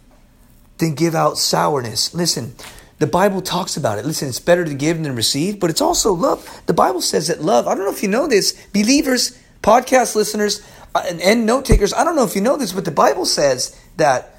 than 0.77 0.95
give 0.95 1.15
out 1.15 1.37
sourness. 1.37 2.13
Listen, 2.13 2.55
the 2.99 3.07
Bible 3.07 3.41
talks 3.41 3.75
about 3.75 3.99
it. 3.99 4.05
Listen, 4.05 4.29
it's 4.29 4.39
better 4.39 4.63
to 4.63 4.73
give 4.73 5.01
than 5.01 5.15
receive, 5.15 5.59
but 5.59 5.69
it's 5.69 5.81
also 5.81 6.13
love. 6.13 6.61
The 6.67 6.73
Bible 6.73 7.01
says 7.01 7.27
that 7.27 7.41
love. 7.41 7.67
I 7.67 7.75
don't 7.75 7.85
know 7.85 7.91
if 7.91 8.03
you 8.03 8.09
know 8.09 8.27
this, 8.27 8.53
believers, 8.73 9.37
podcast 9.61 10.15
listeners, 10.15 10.61
uh, 10.95 11.03
and, 11.21 11.45
note 11.45 11.65
takers. 11.65 11.93
I 11.93 12.03
don't 12.03 12.15
know 12.15 12.23
if 12.23 12.35
you 12.35 12.41
know 12.41 12.55
this, 12.55 12.71
but 12.71 12.85
the 12.85 12.91
Bible 12.91 13.25
says 13.25 13.79
that. 13.97 14.29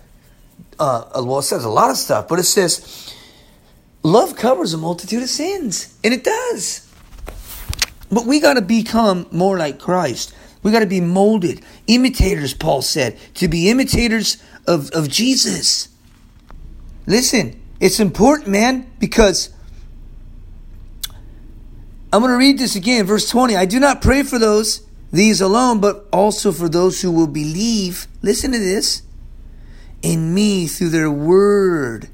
Uh, 0.79 1.05
well, 1.17 1.39
it 1.39 1.43
says 1.43 1.65
a 1.65 1.69
lot 1.69 1.91
of 1.91 1.97
stuff, 1.97 2.27
but 2.27 2.41
it 2.41 2.45
says 2.45 3.15
love 4.03 4.35
covers 4.35 4.75
a 4.75 4.79
multitude 4.79 5.23
of 5.23 5.29
sins, 5.29 5.97
and 6.03 6.13
it 6.13 6.25
does. 6.25 6.91
But 8.11 8.27
we 8.27 8.41
got 8.41 8.55
to 8.55 8.63
become 8.63 9.27
more 9.31 9.57
like 9.57 9.79
Christ. 9.79 10.35
We 10.65 10.73
got 10.73 10.81
to 10.81 10.87
be 10.87 11.01
molded. 11.01 11.61
Imitators, 11.87 12.55
Paul 12.55 12.83
said, 12.83 13.17
to 13.35 13.47
be 13.47 13.71
imitators 13.71 14.43
of, 14.67 14.91
of 14.91 15.09
Jesus. 15.09 15.91
Listen, 17.07 17.61
it's 17.81 18.01
important, 18.01 18.49
man, 18.49 18.91
because 18.99 19.51
I'm 22.13 22.23
going 22.23 22.33
to 22.33 22.39
read 22.39 22.59
this 22.59 22.77
again, 22.77 23.05
verse 23.05 23.29
20. 23.29 23.57
I 23.57 23.67
do 23.67 23.79
not 23.79 24.01
pray 24.01 24.23
for 24.23 24.39
those, 24.39 24.87
these 25.13 25.43
alone, 25.43 25.81
but 25.81 26.07
also 26.11 26.51
for 26.51 26.69
those 26.69 27.03
who 27.03 27.13
will 27.13 27.27
believe. 27.27 28.07
Listen 28.23 28.53
to 28.53 28.59
this 28.59 29.03
in 30.01 30.33
me 30.33 30.67
through 30.67 30.91
their 30.91 31.11
word. 31.11 32.09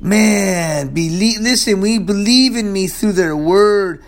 Man, 0.00 0.94
believe, 0.94 1.40
listen, 1.40 1.80
we 1.80 1.98
believe 1.98 2.54
in 2.54 2.72
me 2.72 2.86
through 2.86 3.12
their 3.12 3.34
word. 3.34 4.04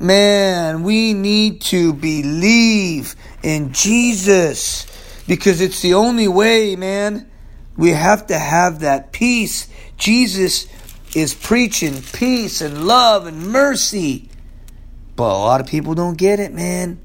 Man, 0.00 0.82
we 0.82 1.12
need 1.12 1.60
to 1.60 1.92
believe 1.92 3.14
in 3.42 3.74
Jesus 3.74 4.86
because 5.28 5.60
it's 5.60 5.82
the 5.82 5.92
only 5.92 6.26
way, 6.26 6.74
man. 6.74 7.30
We 7.76 7.90
have 7.90 8.26
to 8.28 8.38
have 8.38 8.80
that 8.80 9.12
peace. 9.12 9.68
Jesus 9.98 10.66
is 11.14 11.34
preaching 11.34 12.00
peace 12.14 12.62
and 12.62 12.86
love 12.86 13.26
and 13.26 13.48
mercy. 13.48 14.30
But 15.16 15.24
a 15.24 15.36
lot 15.36 15.60
of 15.60 15.66
people 15.66 15.94
don't 15.94 16.16
get 16.16 16.40
it, 16.40 16.54
man. 16.54 16.98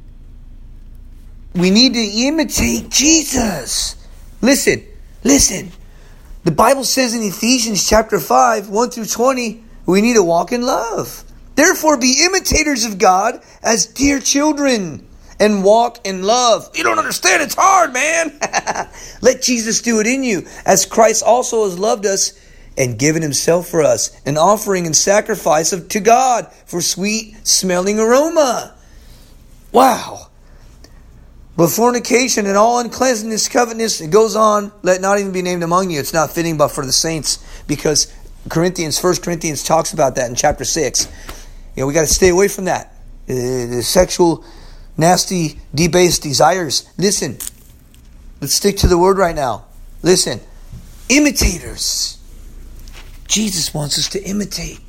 We 1.53 1.71
need 1.71 1.95
to 1.95 1.99
imitate 1.99 2.89
Jesus. 2.89 3.97
Listen, 4.41 4.85
listen. 5.21 5.73
The 6.45 6.51
Bible 6.51 6.85
says 6.85 7.13
in 7.13 7.23
Ephesians 7.23 7.85
chapter 7.89 8.19
5, 8.21 8.69
1 8.69 8.89
through 8.91 9.07
20, 9.07 9.63
we 9.85 10.01
need 10.01 10.13
to 10.13 10.23
walk 10.23 10.53
in 10.53 10.61
love. 10.61 11.25
Therefore, 11.55 11.97
be 11.97 12.23
imitators 12.25 12.85
of 12.85 12.97
God 12.97 13.41
as 13.63 13.85
dear 13.85 14.19
children 14.19 15.07
and 15.39 15.63
walk 15.63 16.05
in 16.05 16.23
love. 16.23 16.69
You 16.75 16.83
don't 16.83 16.99
understand, 16.99 17.41
it's 17.41 17.55
hard, 17.55 17.93
man. 17.93 18.37
Let 19.21 19.41
Jesus 19.41 19.81
do 19.81 19.99
it 19.99 20.07
in 20.07 20.23
you, 20.23 20.45
as 20.65 20.85
Christ 20.85 21.23
also 21.23 21.65
has 21.65 21.79
loved 21.79 22.05
us 22.05 22.39
and 22.77 22.99
given 22.99 23.21
himself 23.21 23.67
for 23.69 23.83
us, 23.83 24.19
an 24.25 24.37
offering 24.37 24.85
and 24.85 24.95
sacrifice 24.95 25.71
of, 25.71 25.87
to 25.89 25.99
God 25.99 26.51
for 26.65 26.81
sweet 26.81 27.35
smelling 27.47 27.99
aroma. 27.99 28.75
Wow. 29.71 30.27
But 31.57 31.69
fornication 31.69 32.47
and 32.47 32.57
all 32.57 32.79
uncleanness, 32.79 33.47
covetousness, 33.47 34.01
it 34.01 34.11
goes 34.11 34.35
on, 34.35 34.73
let 34.83 34.99
not 34.99 35.19
even 35.19 35.31
be 35.31 35.41
named 35.41 35.63
among 35.63 35.89
you. 35.89 35.99
It's 35.99 36.13
not 36.13 36.31
fitting 36.31 36.57
but 36.57 36.69
for 36.69 36.85
the 36.85 36.91
saints, 36.91 37.39
because 37.65 38.13
Corinthians, 38.49 38.99
First 38.99 39.23
Corinthians 39.23 39.63
talks 39.63 39.93
about 39.93 40.15
that 40.15 40.29
in 40.29 40.35
chapter 40.35 40.65
6. 40.65 41.07
You 41.75 41.81
know, 41.81 41.87
we 41.87 41.93
got 41.93 42.01
to 42.01 42.07
stay 42.07 42.29
away 42.29 42.47
from 42.47 42.65
that. 42.65 42.87
Uh, 43.27 43.33
the 43.67 43.81
sexual, 43.83 44.45
nasty, 44.97 45.59
debased 45.73 46.23
desires. 46.23 46.89
Listen, 46.97 47.37
let's 48.39 48.53
stick 48.53 48.77
to 48.77 48.87
the 48.87 48.97
word 48.97 49.17
right 49.17 49.35
now. 49.35 49.65
Listen, 50.01 50.39
imitators. 51.09 52.17
Jesus 53.27 53.73
wants 53.73 53.97
us 53.97 54.09
to 54.09 54.23
imitate 54.23 54.79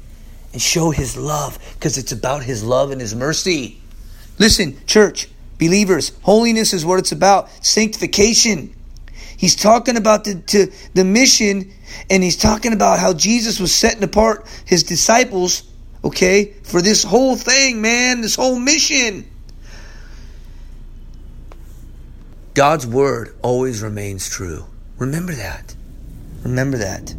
and 0.53 0.63
show 0.63 0.91
his 0.91 1.17
love 1.17 1.59
because 1.75 1.99
it's 1.99 2.13
about 2.13 2.43
his 2.43 2.63
love 2.63 2.91
and 2.91 3.01
his 3.01 3.15
mercy. 3.15 3.81
Listen, 4.39 4.77
church, 4.87 5.29
believers, 5.59 6.13
holiness 6.23 6.73
is 6.73 6.85
what 6.85 6.99
it's 6.99 7.13
about. 7.13 7.49
Sanctification. 7.65 8.75
He's 9.37 9.57
talking 9.57 9.97
about 9.97 10.25
the, 10.25 10.73
the 10.95 11.05
mission 11.05 11.73
and 12.11 12.23
he's 12.23 12.37
talking 12.37 12.73
about 12.73 12.99
how 12.99 13.13
Jesus 13.13 13.59
was 13.59 13.75
setting 13.75 14.03
apart 14.03 14.47
his 14.67 14.83
disciples 14.83 15.65
okay, 16.05 16.53
for 16.63 16.83
this 16.83 17.03
whole 17.03 17.37
thing, 17.37 17.81
man, 17.81 18.21
this 18.21 18.37
whole 18.37 18.59
mission. 18.59 19.31
God's 22.55 22.87
word 22.87 23.37
always 23.43 23.83
remains 23.83 24.29
true. 24.29 24.67
Remember 24.99 25.35
that. 25.35 25.75
Remember 26.43 26.79
that. 26.79 27.15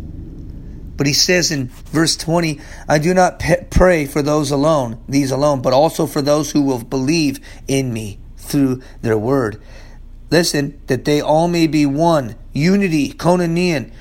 But 0.97 1.05
he 1.05 1.13
says 1.13 1.51
in 1.51 1.67
verse 1.67 2.17
20, 2.17 2.59
I 2.89 2.97
do 2.97 3.13
not 3.13 3.39
pray 3.69 4.07
for 4.07 4.23
those 4.23 4.49
alone, 4.49 4.99
these 5.07 5.29
alone, 5.29 5.61
but 5.61 5.73
also 5.73 6.07
for 6.07 6.23
those 6.23 6.51
who 6.51 6.63
will 6.63 6.83
believe 6.83 7.39
in 7.67 7.93
me 7.93 8.17
through 8.35 8.81
their 9.03 9.17
word. 9.17 9.61
Listen, 10.31 10.81
that 10.87 11.05
they 11.05 11.21
all 11.21 11.47
may 11.47 11.67
be 11.67 11.85
one. 11.85 12.35
Unity, 12.51 13.13
koinonia. 13.13 13.91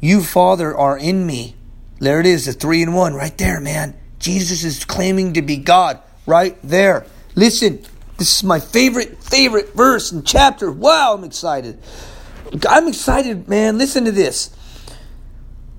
You, 0.00 0.22
Father, 0.22 0.76
are 0.76 0.96
in 0.96 1.26
me, 1.26 1.56
there 2.04 2.20
it 2.20 2.26
is, 2.26 2.46
the 2.46 2.52
three 2.52 2.82
in 2.82 2.92
one 2.92 3.14
right 3.14 3.36
there, 3.38 3.60
man. 3.60 3.94
Jesus 4.18 4.64
is 4.64 4.84
claiming 4.84 5.34
to 5.34 5.42
be 5.42 5.56
God 5.56 6.00
right 6.26 6.56
there. 6.62 7.06
Listen, 7.34 7.84
this 8.16 8.36
is 8.36 8.44
my 8.44 8.60
favorite, 8.60 9.22
favorite 9.22 9.74
verse 9.74 10.12
and 10.12 10.26
chapter. 10.26 10.70
Wow, 10.70 11.14
I'm 11.14 11.24
excited. 11.24 11.78
I'm 12.68 12.88
excited, 12.88 13.48
man. 13.48 13.78
Listen 13.78 14.04
to 14.04 14.12
this. 14.12 14.54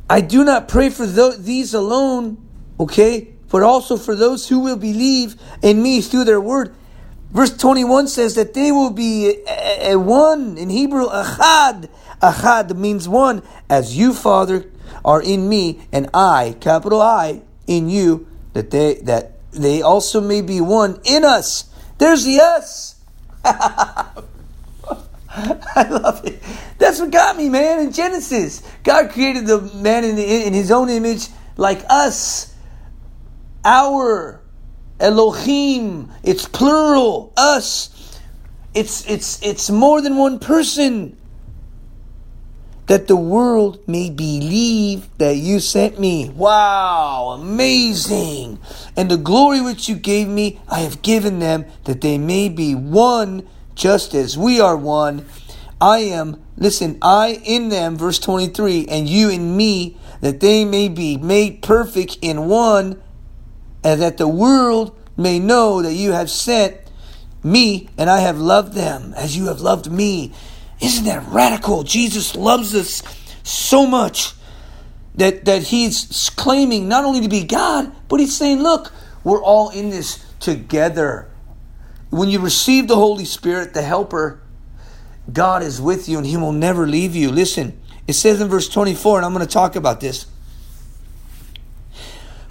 I 0.09 0.21
do 0.21 0.43
not 0.43 0.67
pray 0.67 0.89
for 0.89 1.07
th- 1.07 1.37
these 1.39 1.73
alone, 1.73 2.37
okay, 2.79 3.33
but 3.49 3.63
also 3.63 3.97
for 3.97 4.15
those 4.15 4.47
who 4.47 4.59
will 4.59 4.77
believe 4.77 5.35
in 5.61 5.81
me 5.81 6.01
through 6.01 6.25
their 6.25 6.41
word. 6.41 6.75
Verse 7.35 7.55
21 7.57 8.07
says 8.07 8.35
that 8.35 8.53
they 8.53 8.71
will 8.71 8.91
be 8.91 9.43
a, 9.45 9.91
a 9.91 9.99
one. 9.99 10.57
In 10.57 10.69
Hebrew, 10.69 11.09
achad. 11.09 11.89
Achad 12.21 12.77
means 12.77 13.09
one, 13.09 13.43
as 13.69 13.97
you, 13.97 14.13
Father, 14.13 14.71
are 15.03 15.21
in 15.21 15.49
me, 15.49 15.81
and 15.91 16.09
I, 16.13 16.55
capital 16.61 17.01
I, 17.01 17.41
in 17.67 17.89
you, 17.89 18.25
that 18.53 18.71
they 18.71 18.93
that 19.03 19.33
they 19.51 19.81
also 19.81 20.21
may 20.21 20.39
be 20.39 20.61
one 20.61 21.01
in 21.03 21.25
us. 21.25 21.65
There's 21.97 22.23
the 22.23 22.39
us. 22.39 23.01
I 23.43 24.13
love 25.89 26.25
it. 26.25 26.41
That's 26.77 27.01
what 27.01 27.11
got 27.11 27.35
me, 27.35 27.49
man. 27.49 27.81
In 27.81 27.91
Genesis, 27.91 28.63
God 28.85 29.11
created 29.11 29.45
the 29.45 29.59
man 29.59 30.05
in, 30.05 30.15
the, 30.15 30.23
in 30.23 30.53
His 30.53 30.71
own 30.71 30.87
image, 30.87 31.27
like 31.57 31.83
us. 31.89 32.55
Our 33.65 34.39
Elohim. 34.99 36.11
It's 36.23 36.47
plural. 36.47 37.33
Us. 37.37 38.19
It's 38.73 39.05
it's 39.09 39.41
it's 39.41 39.69
more 39.69 40.01
than 40.01 40.17
one 40.17 40.39
person 40.39 41.17
that 42.87 43.07
the 43.07 43.15
world 43.15 43.79
may 43.87 44.09
believe 44.09 45.09
that 45.17 45.37
you 45.37 45.59
sent 45.59 45.99
me. 45.99 46.29
Wow, 46.29 47.37
amazing. 47.39 48.59
And 48.95 49.09
the 49.09 49.17
glory 49.17 49.61
which 49.61 49.89
you 49.89 49.95
gave 49.95 50.27
me, 50.27 50.59
I 50.69 50.81
have 50.81 51.01
given 51.01 51.39
them, 51.39 51.65
that 51.85 52.01
they 52.01 52.17
may 52.17 52.49
be 52.49 52.75
one, 52.75 53.47
just 53.73 54.13
as 54.13 54.37
we 54.37 54.59
are 54.59 54.77
one. 54.77 55.25
I 55.81 55.99
am, 55.99 56.41
listen, 56.57 56.97
I 57.01 57.41
in 57.43 57.69
them, 57.69 57.97
verse 57.97 58.19
23, 58.19 58.85
and 58.87 59.09
you 59.09 59.29
in 59.29 59.57
me, 59.57 59.97
that 60.21 60.39
they 60.39 60.63
may 60.63 60.87
be 60.87 61.17
made 61.17 61.61
perfect 61.61 62.19
in 62.21 62.45
one, 62.45 63.01
and 63.85 64.01
that 64.01 64.17
the 64.17 64.27
world 64.27 64.97
may 65.15 65.37
know 65.37 65.83
that 65.83 65.93
you 65.93 66.11
have 66.11 66.29
sent 66.29 66.75
me 67.43 67.87
and 67.99 68.09
I 68.09 68.19
have 68.21 68.39
loved 68.39 68.73
them 68.73 69.13
as 69.15 69.37
you 69.37 69.45
have 69.45 69.61
loved 69.61 69.91
me. 69.91 70.33
Isn't 70.81 71.05
that 71.05 71.23
radical? 71.27 71.83
Jesus 71.83 72.35
loves 72.35 72.73
us 72.73 73.03
so 73.43 73.85
much 73.85 74.33
that, 75.13 75.45
that 75.45 75.61
he's 75.61 76.31
claiming 76.31 76.87
not 76.87 77.05
only 77.05 77.21
to 77.21 77.29
be 77.29 77.43
God, 77.43 77.91
but 78.07 78.19
he's 78.19 78.35
saying, 78.35 78.63
look, 78.63 78.91
we're 79.23 79.41
all 79.41 79.69
in 79.69 79.91
this 79.91 80.25
together. 80.39 81.29
When 82.09 82.29
you 82.29 82.39
receive 82.39 82.87
the 82.87 82.95
Holy 82.95 83.25
Spirit, 83.25 83.75
the 83.75 83.83
helper, 83.83 84.41
God 85.31 85.61
is 85.61 85.79
with 85.79 86.09
you 86.09 86.17
and 86.17 86.25
he 86.25 86.37
will 86.37 86.51
never 86.51 86.87
leave 86.87 87.15
you. 87.15 87.31
Listen, 87.31 87.79
it 88.07 88.13
says 88.13 88.41
in 88.41 88.47
verse 88.47 88.67
24, 88.67 89.17
and 89.19 89.25
I'm 89.27 89.33
going 89.33 89.45
to 89.45 89.51
talk 89.51 89.75
about 89.75 89.99
this. 89.99 90.25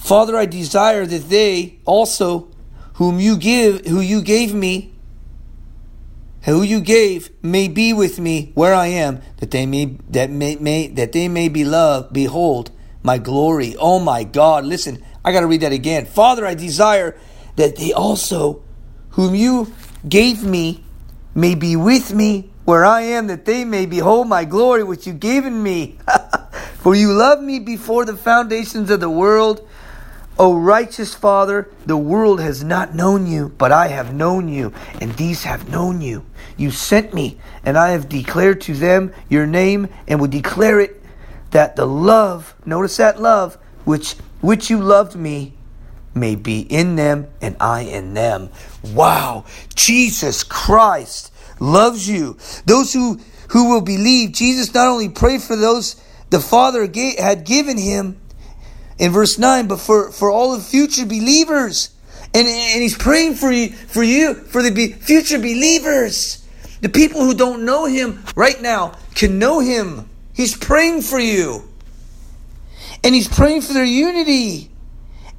Father, 0.05 0.37
I 0.37 0.45
desire 0.45 1.07
that 1.07 1.31
they 1.31 1.79
also 1.87 2.51
whom 2.97 3.19
you 3.19 3.39
give 3.39 3.87
who 3.87 4.01
you 4.01 4.21
gave 4.21 4.53
me 4.53 4.93
who 6.43 6.63
you 6.63 6.83
gave 6.83 7.31
may 7.43 7.69
be 7.69 7.95
with 7.95 8.21
me 8.21 8.53
where 8.55 8.75
I 8.75 8.89
am, 8.89 9.23
that 9.39 9.51
they 9.51 9.65
may 9.65 9.97
that 10.11 10.29
may, 10.29 10.57
may 10.57 10.89
that 10.89 11.13
they 11.13 11.27
may 11.27 11.49
be 11.49 11.65
loved. 11.65 12.13
Behold 12.13 12.71
my 13.03 13.17
glory. 13.17 13.77
Oh 13.79 13.99
my 13.99 14.25
God! 14.25 14.67
Listen, 14.67 15.03
I 15.25 15.33
got 15.33 15.41
to 15.41 15.47
read 15.47 15.63
that 15.63 15.73
again. 15.73 16.05
Father, 16.05 16.45
I 16.45 16.53
desire 16.53 17.19
that 17.57 17.77
they 17.77 17.95
also, 17.95 18.63
whom 19.13 19.35
you 19.35 19.73
gave 20.07 20.45
me, 20.45 20.85
may 21.35 21.55
be 21.55 21.77
with 21.77 22.13
me 22.13 22.51
where 22.67 22.85
I 22.85 23.01
am, 23.01 23.29
that 23.29 23.47
they 23.47 23.65
may 23.65 23.87
behold 23.87 24.29
my 24.29 24.45
glory 24.45 24.85
which 24.85 25.07
you 25.07 25.15
given 25.15 25.63
me. 25.63 25.97
For 26.85 26.95
you 26.95 27.15
loved 27.15 27.43
me 27.43 27.61
before 27.61 28.05
the 28.05 28.15
foundations 28.15 28.91
of 28.91 29.01
the 29.01 29.09
world. 29.09 29.67
O 30.37 30.57
righteous 30.57 31.14
Father, 31.14 31.71
the 31.87 31.97
world 31.97 32.41
has 32.41 32.64
not 32.64 32.95
known 32.95 33.26
you, 33.26 33.50
but 33.57 33.71
I 33.71 33.88
have 33.88 34.12
known 34.12 34.49
you, 34.49 34.73
and 35.00 35.12
these 35.14 35.45
have 35.45 35.69
known 35.69 36.00
you. 36.00 36.25
You 36.57 36.73
sent 36.73 37.14
me, 37.14 37.38
and 37.64 37.79
I 37.79 37.91
have 37.91 38.09
declared 38.09 38.61
to 38.62 38.75
them 38.75 39.12
your 39.29 39.47
name, 39.47 39.88
and 40.09 40.21
will 40.21 40.29
declare 40.29 40.81
it 40.81 41.00
that 41.53 41.76
the 41.76 41.87
love, 41.87 42.55
notice 42.67 42.97
that 42.97 43.21
love, 43.21 43.57
which 43.85 44.14
which 44.41 44.71
you 44.71 44.79
loved 44.79 45.14
me, 45.14 45.55
may 46.14 46.35
be 46.35 46.61
in 46.61 46.97
them, 46.97 47.29
and 47.41 47.57
I 47.61 47.83
in 47.83 48.14
them. 48.14 48.50
Wow, 48.83 49.45
Jesus 49.76 50.43
Christ 50.43 51.33
loves 51.61 52.09
you. 52.09 52.37
Those 52.67 52.93
who 52.93 53.21
who 53.50 53.71
will 53.71 53.83
believe, 53.83 54.33
Jesus 54.33 54.75
not 54.75 54.88
only 54.88 55.09
prayed 55.09 55.43
for 55.43 55.55
those 55.55 55.95
the 56.31 56.41
Father 56.41 56.91
had 57.19 57.45
given 57.45 57.79
him 57.79 58.21
in 58.99 59.13
verse 59.13 59.39
9, 59.39 59.69
but 59.69 59.81
for, 59.81 60.11
for 60.11 60.31
all 60.31 60.57
the 60.57 60.63
future 60.63 61.05
believers. 61.05 61.91
And, 62.33 62.49
and 62.49 62.83
he's 62.83 62.97
praying 62.97 63.35
for 63.35 63.53
you, 63.53 63.71
for 63.71 64.03
you, 64.03 64.35
for 64.35 64.63
the 64.63 64.93
future 64.93 65.39
believers. 65.39 66.45
The 66.81 66.89
people 66.89 67.21
who 67.23 67.35
don't 67.35 67.65
know 67.65 67.87
him 67.87 68.25
right 68.37 68.61
now 68.61 68.99
can 69.15 69.39
know 69.39 69.61
him. 69.61 70.09
He's 70.35 70.57
praying 70.57 71.03
for 71.03 71.19
you. 71.19 71.69
And 73.03 73.15
he's 73.15 73.29
praying 73.29 73.63
for 73.63 73.73
their 73.73 73.85
unity 73.85 74.71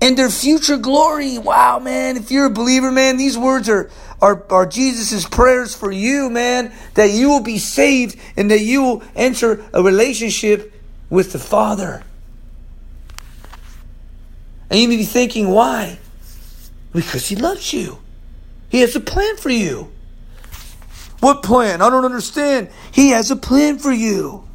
and 0.02 0.18
their 0.18 0.30
future 0.30 0.78
glory. 0.78 1.38
Wow, 1.38 1.80
man. 1.80 2.18
If 2.18 2.32
you're 2.32 2.46
a 2.46 2.50
believer, 2.50 2.92
man, 2.92 3.18
these 3.18 3.38
words 3.38 3.68
are, 3.70 3.90
are, 4.22 4.46
are 4.50 4.66
Jesus' 4.66 5.28
prayers 5.28 5.76
for 5.76 5.92
you, 5.92 6.30
man, 6.30 6.74
that 6.94 7.12
you 7.12 7.30
will 7.30 7.44
be 7.44 7.58
saved 7.58 8.20
and 8.38 8.50
that 8.52 8.62
you 8.62 8.82
will 8.84 9.04
enter 9.16 9.66
a 9.74 9.84
relationship 9.84 10.74
with 11.10 11.34
the 11.34 11.40
Father. 11.40 12.04
And 14.70 14.80
you 14.80 14.88
may 14.88 14.98
be 14.98 15.04
thinking, 15.04 15.50
why? 15.50 16.00
Because 16.94 17.28
He 17.28 17.36
loves 17.36 17.74
you. 17.74 18.00
He 18.70 18.82
has 18.82 18.96
a 18.96 19.00
plan 19.00 19.38
for 19.38 19.50
you. 19.50 19.92
What 21.20 21.44
plan? 21.44 21.82
I 21.82 21.90
don't 21.90 22.06
understand. 22.06 22.70
He 22.92 23.10
has 23.10 23.32
a 23.32 23.36
plan 23.36 23.80
for 23.80 23.92
you. 23.92 24.48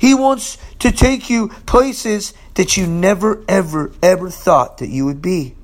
He 0.00 0.14
wants 0.14 0.58
to 0.80 0.92
take 0.92 1.28
you 1.28 1.48
places 1.66 2.34
that 2.54 2.76
you 2.76 2.86
never, 2.86 3.44
ever, 3.48 3.92
ever 4.02 4.30
thought 4.30 4.78
that 4.78 4.88
you 4.88 5.04
would 5.04 5.22
be. 5.22 5.54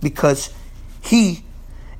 Because 0.00 0.52
He 1.02 1.44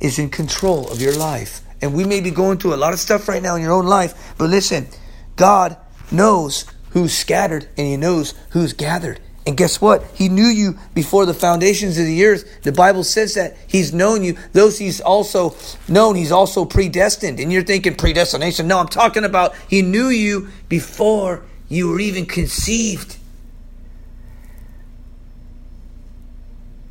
is 0.00 0.18
in 0.18 0.30
control 0.30 0.90
of 0.90 1.00
your 1.00 1.16
life. 1.16 1.62
And 1.80 1.94
we 1.94 2.04
may 2.04 2.20
be 2.20 2.30
going 2.30 2.58
through 2.58 2.74
a 2.74 2.76
lot 2.76 2.92
of 2.92 2.98
stuff 2.98 3.28
right 3.28 3.42
now 3.42 3.54
in 3.56 3.62
your 3.62 3.72
own 3.72 3.86
life, 3.86 4.34
but 4.36 4.50
listen, 4.50 4.88
God 5.36 5.76
knows 6.10 6.64
who's 6.90 7.16
scattered 7.16 7.68
and 7.76 7.86
He 7.86 7.96
knows 7.96 8.34
who's 8.50 8.72
gathered. 8.72 9.20
And 9.48 9.56
guess 9.56 9.80
what? 9.80 10.04
He 10.12 10.28
knew 10.28 10.44
you 10.44 10.78
before 10.92 11.24
the 11.24 11.32
foundations 11.32 11.96
of 11.96 12.04
the 12.04 12.22
earth. 12.26 12.64
The 12.64 12.70
Bible 12.70 13.02
says 13.02 13.32
that 13.32 13.56
He's 13.66 13.94
known 13.94 14.22
you. 14.22 14.36
Those 14.52 14.76
He's 14.76 15.00
also 15.00 15.56
known, 15.88 16.16
He's 16.16 16.30
also 16.30 16.66
predestined. 16.66 17.40
And 17.40 17.50
you're 17.50 17.62
thinking 17.62 17.94
predestination. 17.94 18.68
No, 18.68 18.78
I'm 18.78 18.88
talking 18.88 19.24
about 19.24 19.54
He 19.66 19.80
knew 19.80 20.08
you 20.08 20.48
before 20.68 21.44
you 21.66 21.88
were 21.88 21.98
even 21.98 22.26
conceived. 22.26 23.16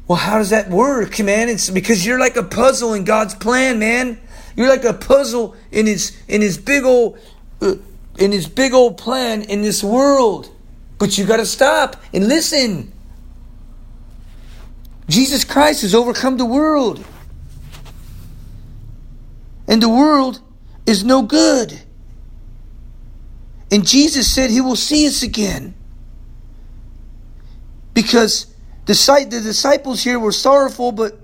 Well, 0.07 0.17
how 0.17 0.39
does 0.39 0.49
that 0.49 0.71
work, 0.71 1.19
man? 1.19 1.49
It's 1.49 1.69
because 1.69 2.07
you're 2.07 2.19
like 2.19 2.37
a 2.37 2.43
puzzle 2.43 2.95
in 2.95 3.03
God's 3.03 3.35
plan, 3.35 3.77
man. 3.77 4.19
You're 4.55 4.69
like 4.69 4.83
a 4.83 4.93
puzzle 4.93 5.55
in 5.71 5.85
His 5.85 6.19
in 6.27 6.41
His 6.41 6.57
big 6.57 6.85
old 6.85 7.19
uh, 7.61 7.75
in 8.17 8.31
His 8.31 8.47
big 8.47 8.73
old 8.73 8.97
plan 8.97 9.43
in 9.43 9.61
this 9.61 9.83
world. 9.83 10.49
But 10.97 11.17
you 11.17 11.25
got 11.25 11.37
to 11.37 11.45
stop 11.45 12.01
and 12.13 12.27
listen. 12.27 12.91
Jesus 15.07 15.43
Christ 15.43 15.81
has 15.81 15.95
overcome 15.95 16.37
the 16.37 16.45
world. 16.45 17.03
And 19.67 19.81
the 19.81 19.89
world 19.89 20.41
is 20.85 21.03
no 21.03 21.21
good. 21.21 21.81
And 23.71 23.85
Jesus 23.85 24.33
said 24.33 24.49
he 24.49 24.61
will 24.61 24.75
see 24.75 25.07
us 25.07 25.23
again. 25.23 25.75
Because 27.93 28.47
the, 28.85 28.93
the 29.29 29.41
disciples 29.41 30.03
here 30.03 30.19
were 30.19 30.31
sorrowful, 30.31 30.91
but 30.91 31.19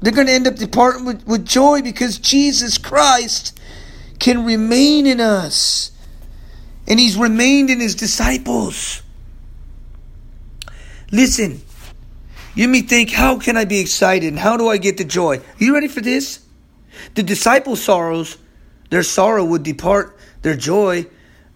they're 0.00 0.12
going 0.12 0.26
to 0.26 0.32
end 0.32 0.46
up 0.46 0.56
departing 0.56 1.04
with, 1.04 1.26
with 1.26 1.46
joy 1.46 1.82
because 1.82 2.18
Jesus 2.18 2.78
Christ 2.78 3.58
can 4.18 4.44
remain 4.44 5.06
in 5.06 5.20
us 5.20 5.91
and 6.86 6.98
he's 6.98 7.16
remained 7.16 7.70
in 7.70 7.80
his 7.80 7.94
disciples. 7.94 9.02
Listen, 11.10 11.60
you 12.54 12.68
may 12.68 12.80
think, 12.80 13.10
how 13.10 13.38
can 13.38 13.56
I 13.56 13.64
be 13.64 13.80
excited 13.80 14.28
and 14.28 14.38
how 14.38 14.56
do 14.56 14.68
I 14.68 14.78
get 14.78 14.96
the 14.98 15.04
joy? 15.04 15.38
Are 15.38 15.64
you 15.64 15.74
ready 15.74 15.88
for 15.88 16.00
this? 16.00 16.44
The 17.14 17.22
disciples' 17.22 17.82
sorrows, 17.82 18.36
their 18.90 19.02
sorrow 19.02 19.44
would 19.44 19.62
depart, 19.62 20.16
their 20.42 20.56
joy, 20.56 21.06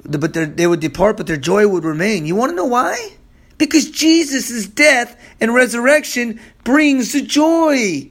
but 0.05 0.33
they 0.33 0.67
would 0.67 0.81
depart, 0.81 1.17
but 1.17 1.27
their 1.27 1.37
joy 1.37 1.67
would 1.67 1.85
remain. 1.85 2.27
You 2.27 2.37
want 2.37 2.51
to 2.51 2.57
know 2.57 2.67
why? 2.67 3.13
Because 3.59 3.91
Jesus' 3.91 4.67
death 4.67 5.19
and 5.41 5.55
resurrection 5.55 6.41
brings 6.65 7.13
the 7.13 7.23
joy 7.23 8.11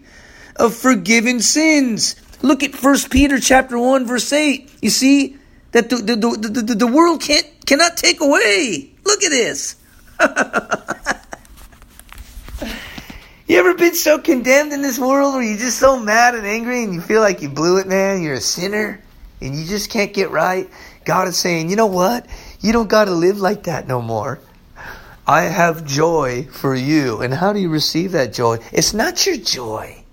of 0.56 0.76
forgiven 0.76 1.40
sins. 1.40 2.16
Look 2.42 2.64
at 2.64 2.76
1 2.76 2.96
Peter 3.10 3.40
chapter 3.40 3.80
1 3.80 4.06
verse 4.06 4.32
8. 4.32 4.70
You 4.82 4.90
see, 4.90 5.38
that 5.76 5.90
the, 5.90 5.98
the, 5.98 6.16
the, 6.16 6.62
the, 6.62 6.76
the 6.76 6.88
world 6.88 7.20
can't 7.20 7.46
cannot 7.66 7.98
take 7.98 8.22
away. 8.22 8.90
Look 9.04 9.24
at 9.24 9.30
this. 9.30 9.76
you 13.46 13.60
ever 13.60 13.74
been 13.74 13.94
so 13.94 14.18
condemned 14.18 14.72
in 14.72 14.82
this 14.82 14.98
world 14.98 15.34
where 15.34 15.44
you're 15.44 15.58
just 15.58 15.78
so 15.78 16.00
mad 16.00 16.34
and 16.34 16.48
angry 16.48 16.86
and 16.86 16.94
you 16.94 17.02
feel 17.02 17.20
like 17.20 17.42
you 17.42 17.50
blew 17.50 17.80
it, 17.80 17.88
man? 17.88 18.22
You're 18.22 18.36
a 18.36 18.40
sinner 18.40 19.04
and 19.42 19.54
you 19.54 19.66
just 19.66 19.90
can't 19.90 20.14
get 20.14 20.32
right. 20.32 20.70
God 21.04 21.28
is 21.28 21.36
saying, 21.36 21.70
you 21.70 21.76
know 21.76 21.88
what? 21.88 22.26
You 22.62 22.72
don't 22.72 22.88
got 22.88 23.06
to 23.06 23.12
live 23.12 23.40
like 23.40 23.64
that 23.64 23.86
no 23.86 24.02
more. 24.02 24.40
I 25.28 25.42
have 25.42 25.86
joy 25.86 26.48
for 26.54 26.74
you. 26.74 27.20
And 27.20 27.34
how 27.34 27.52
do 27.52 27.60
you 27.60 27.68
receive 27.68 28.14
that 28.14 28.32
joy? 28.32 28.60
It's 28.72 28.94
not 28.94 29.26
your 29.26 29.36
joy. 29.36 30.06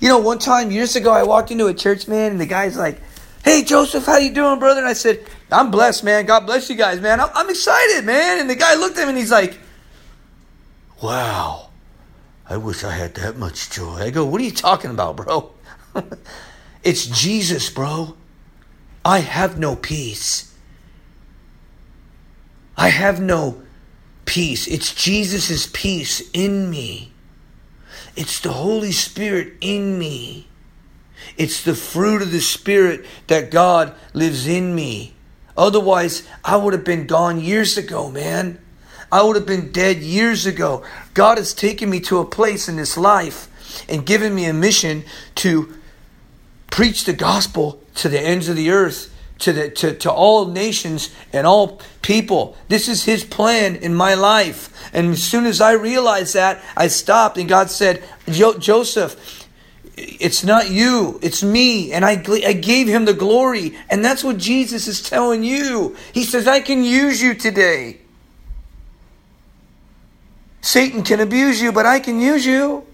You 0.00 0.08
know, 0.08 0.18
one 0.18 0.40
time 0.40 0.72
years 0.72 0.96
ago, 0.96 1.12
I 1.12 1.22
walked 1.22 1.52
into 1.52 1.68
a 1.68 1.74
church, 1.74 2.08
man, 2.08 2.32
and 2.32 2.40
the 2.40 2.46
guy's 2.46 2.76
like, 2.76 3.00
Hey, 3.44 3.62
Joseph, 3.62 4.04
how 4.04 4.18
you 4.18 4.32
doing, 4.32 4.58
brother? 4.58 4.80
And 4.80 4.88
I 4.88 4.92
said, 4.92 5.24
I'm 5.50 5.70
blessed, 5.70 6.04
man. 6.04 6.26
God 6.26 6.46
bless 6.46 6.68
you 6.68 6.76
guys, 6.76 7.00
man. 7.00 7.20
I'm, 7.20 7.50
excited, 7.50 8.04
man. 8.04 8.40
And 8.40 8.50
the 8.50 8.54
guy 8.54 8.74
looked 8.74 8.98
at 8.98 9.04
him 9.04 9.10
and 9.10 9.18
he's 9.18 9.30
like, 9.30 9.58
Wow, 11.02 11.70
I 12.48 12.56
wish 12.56 12.82
I 12.82 12.92
had 12.92 13.14
that 13.14 13.36
much 13.36 13.70
joy. 13.70 13.96
I 13.96 14.10
go, 14.10 14.24
What 14.26 14.40
are 14.40 14.44
you 14.44 14.50
talking 14.50 14.90
about, 14.90 15.16
bro? 15.16 15.52
it's 16.82 17.06
Jesus, 17.06 17.70
bro. 17.70 18.16
I 19.04 19.20
have 19.20 19.58
no 19.58 19.76
peace. 19.76 20.54
I 22.76 22.88
have 22.88 23.20
no 23.20 23.62
peace. 24.24 24.66
It's 24.66 24.94
Jesus' 24.94 25.68
peace 25.72 26.28
in 26.32 26.68
me. 26.70 27.12
It's 28.16 28.40
the 28.40 28.52
Holy 28.52 28.92
Spirit 28.92 29.54
in 29.60 29.98
me. 29.98 30.47
It's 31.36 31.62
the 31.62 31.74
fruit 31.74 32.22
of 32.22 32.30
the 32.30 32.40
Spirit 32.40 33.04
that 33.26 33.50
God 33.50 33.94
lives 34.12 34.46
in 34.46 34.74
me. 34.74 35.14
Otherwise, 35.56 36.26
I 36.44 36.56
would 36.56 36.72
have 36.72 36.84
been 36.84 37.06
gone 37.06 37.40
years 37.40 37.76
ago, 37.76 38.10
man. 38.10 38.60
I 39.10 39.22
would 39.22 39.36
have 39.36 39.46
been 39.46 39.72
dead 39.72 39.98
years 39.98 40.46
ago. 40.46 40.84
God 41.14 41.38
has 41.38 41.54
taken 41.54 41.90
me 41.90 42.00
to 42.00 42.18
a 42.18 42.24
place 42.24 42.68
in 42.68 42.76
this 42.76 42.96
life 42.96 43.48
and 43.88 44.06
given 44.06 44.34
me 44.34 44.44
a 44.44 44.52
mission 44.52 45.04
to 45.36 45.74
preach 46.70 47.04
the 47.04 47.12
gospel 47.12 47.82
to 47.96 48.08
the 48.08 48.20
ends 48.20 48.48
of 48.48 48.56
the 48.56 48.70
earth, 48.70 49.12
to 49.40 49.52
the 49.52 49.70
to, 49.70 49.94
to 49.94 50.12
all 50.12 50.46
nations 50.46 51.10
and 51.32 51.46
all 51.46 51.80
people. 52.02 52.56
This 52.68 52.88
is 52.88 53.04
his 53.04 53.24
plan 53.24 53.76
in 53.76 53.94
my 53.94 54.14
life. 54.14 54.72
And 54.92 55.12
as 55.12 55.22
soon 55.22 55.46
as 55.46 55.60
I 55.60 55.72
realized 55.72 56.34
that, 56.34 56.62
I 56.76 56.88
stopped 56.88 57.38
and 57.38 57.48
God 57.48 57.70
said, 57.70 58.02
jo- 58.28 58.58
Joseph, 58.58 59.37
it's 59.98 60.44
not 60.44 60.70
you, 60.70 61.18
it's 61.22 61.42
me. 61.42 61.92
And 61.92 62.04
I, 62.04 62.22
I 62.46 62.52
gave 62.52 62.86
him 62.86 63.04
the 63.04 63.14
glory. 63.14 63.76
And 63.90 64.04
that's 64.04 64.22
what 64.22 64.38
Jesus 64.38 64.86
is 64.86 65.02
telling 65.02 65.42
you. 65.42 65.96
He 66.12 66.24
says, 66.24 66.46
I 66.46 66.60
can 66.60 66.84
use 66.84 67.20
you 67.20 67.34
today. 67.34 67.98
Satan 70.60 71.02
can 71.02 71.20
abuse 71.20 71.60
you, 71.60 71.72
but 71.72 71.86
I 71.86 72.00
can 72.00 72.20
use 72.20 72.44
you. 72.44 72.84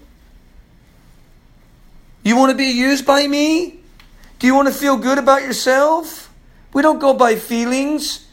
You 2.23 2.35
want 2.37 2.51
to 2.51 2.57
be 2.57 2.65
used 2.65 3.05
by 3.05 3.27
me? 3.27 3.79
Do 4.39 4.47
you 4.47 4.55
want 4.55 4.67
to 4.67 4.73
feel 4.73 4.97
good 4.97 5.17
about 5.17 5.41
yourself? 5.41 6.33
We 6.73 6.81
don't 6.81 6.99
go 6.99 7.13
by 7.13 7.35
feelings. 7.35 8.24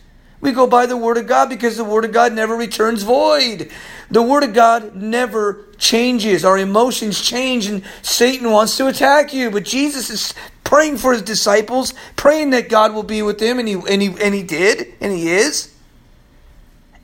We 0.43 0.51
go 0.51 0.67
by 0.67 0.87
the 0.87 0.97
Word 0.97 1.17
of 1.17 1.29
God 1.29 1.49
because 1.49 1.77
the 1.77 1.85
Word 1.85 2.05
of 2.05 2.13
God 2.13 2.35
never 2.35 2.57
returns 2.57 3.05
void. 3.05 3.71
The 4.11 4.23
Word 4.23 4.43
of 4.43 4.53
God 4.53 4.97
never 4.97 5.65
changes. 5.79 6.45
Our 6.45 6.59
emotions 6.59 7.23
change, 7.23 7.67
and 7.67 7.85
Satan 8.03 8.51
wants 8.51 8.77
to 8.77 8.89
attack 8.89 9.33
you. 9.33 9.53
But 9.53 9.65
Jesus 9.65 10.11
is 10.11 10.35
praying 10.65 10.99
for 10.99 11.13
his 11.13 11.23
disciples, 11.23 11.95
praying 12.17 12.51
that 12.51 12.69
God 12.69 12.93
will 12.93 13.05
be 13.05 13.23
with 13.23 13.39
them, 13.39 13.61
and 13.61 13.69
he, 13.69 13.75
and 13.75 14.03
he, 14.03 14.09
and 14.21 14.35
he 14.35 14.43
did, 14.43 14.93
and 15.01 15.13
he 15.13 15.31
is. 15.31 15.73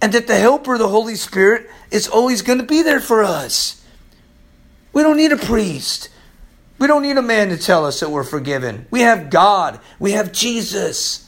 And 0.03 0.13
that 0.13 0.27
the 0.27 0.37
Helper, 0.37 0.77
the 0.77 0.89
Holy 0.89 1.15
Spirit, 1.15 1.71
is 1.93 2.09
always 2.09 2.43
going 2.43 2.59
to 2.59 2.65
be 2.65 2.83
there 2.83 3.01
for 3.01 3.23
us. 3.23 3.85
We 4.93 5.05
don't 5.05 5.17
need 5.17 5.33
a 5.33 5.37
priest. 5.37 6.09
We 6.79 6.89
don't 6.89 7.03
need 7.03 7.19
a 7.19 7.23
man 7.23 7.51
to 7.51 7.57
tell 7.57 7.87
us 7.87 8.01
that 8.01 8.11
we're 8.11 8.25
forgiven. 8.25 8.87
We 8.91 9.03
have 9.03 9.31
God. 9.31 9.79
We 10.01 10.13
have 10.13 10.33
Jesus, 10.33 11.28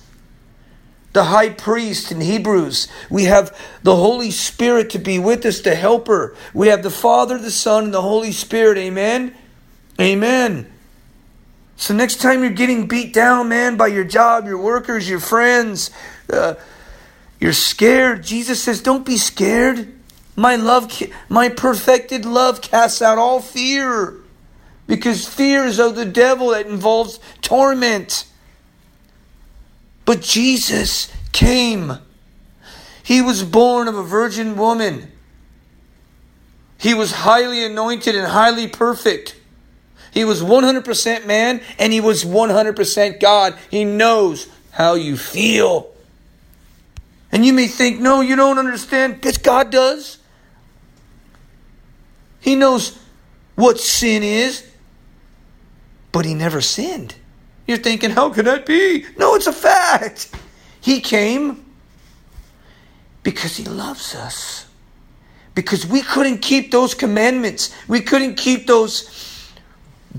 the 1.13 1.25
high 1.25 1.51
priest 1.51 2.13
in 2.13 2.21
Hebrews. 2.21 2.89
We 3.09 3.25
have 3.25 3.57
the 3.83 3.97
Holy 3.97 4.31
Spirit 4.31 4.91
to 4.91 4.99
be 4.99 5.19
with 5.19 5.45
us, 5.45 5.61
the 5.61 5.75
helper. 5.75 6.37
We 6.55 6.69
have 6.69 6.83
the 6.83 6.91
Father, 6.91 7.39
the 7.39 7.51
Son, 7.51 7.85
and 7.85 7.95
the 7.95 8.03
Holy 8.03 8.33
Spirit. 8.33 8.79
Amen. 8.79 9.35
Amen. 10.01 10.71
So 11.77 11.95
next 11.95 12.17
time 12.17 12.43
you're 12.43 12.51
getting 12.51 12.87
beat 12.87 13.13
down, 13.13 13.49
man, 13.49 13.77
by 13.77 13.89
your 13.89 14.05
job, 14.05 14.47
your 14.47 14.59
workers, 14.59 15.09
your 15.09 15.21
friends, 15.21 15.91
uh, 16.33 16.55
you're 17.41 17.53
scared. 17.53 18.23
Jesus 18.23 18.63
says, 18.63 18.83
"Don't 18.83 19.05
be 19.05 19.17
scared. 19.17 19.93
My 20.37 20.57
love, 20.57 20.93
my 21.29 21.49
perfected 21.49 22.25
love, 22.25 22.61
casts 22.61 23.01
out 23.03 23.19
all 23.19 23.41
fear." 23.41 24.21
because 24.91 25.25
fear 25.25 25.65
is 25.65 25.79
of 25.79 25.95
the 25.95 26.05
devil 26.05 26.49
that 26.49 26.67
involves 26.67 27.21
torment. 27.43 28.25
But 30.11 30.23
Jesus 30.23 31.07
came. 31.31 31.99
He 33.05 33.23
was 33.23 33.45
born 33.45 33.87
of 33.87 33.95
a 33.95 34.03
virgin 34.03 34.57
woman. 34.57 35.13
He 36.79 36.95
was 36.95 37.13
highly 37.13 37.65
anointed 37.65 38.17
and 38.17 38.27
highly 38.27 38.67
perfect. 38.67 39.37
He 40.13 40.25
was 40.25 40.43
100% 40.43 41.27
man 41.27 41.61
and 41.79 41.93
he 41.93 42.01
was 42.01 42.25
100% 42.25 43.21
God. 43.21 43.57
He 43.71 43.85
knows 43.85 44.49
how 44.73 44.95
you 44.95 45.17
feel. 45.17 45.93
And 47.31 47.47
you 47.47 47.53
may 47.53 47.69
think, 47.69 48.01
no, 48.01 48.21
you 48.21 48.35
don't 48.35 48.59
understand. 48.59 49.15
Because 49.15 49.39
God 49.39 49.71
does. 49.71 50.19
He 52.41 52.57
knows 52.57 52.99
what 53.55 53.79
sin 53.79 54.25
is 54.25 54.69
but 56.11 56.25
he 56.25 56.35
never 56.35 56.61
sinned. 56.61 57.15
You're 57.71 57.79
thinking, 57.79 58.11
how 58.11 58.31
could 58.31 58.47
that 58.47 58.67
be? 58.67 59.07
No, 59.17 59.37
it's 59.37 59.47
a 59.47 59.53
fact. 59.53 60.35
He 60.81 61.01
came 61.01 61.65
because 63.23 63.57
he 63.57 63.65
loves 63.65 64.17
us. 64.17 64.67
Because 65.55 65.87
we 65.87 66.03
couldn't 66.03 66.39
keep 66.39 66.73
those 66.73 66.95
commandments. 66.95 67.73
We 67.87 68.01
couldn't 68.01 68.35
keep 68.35 68.67
those 68.67 69.53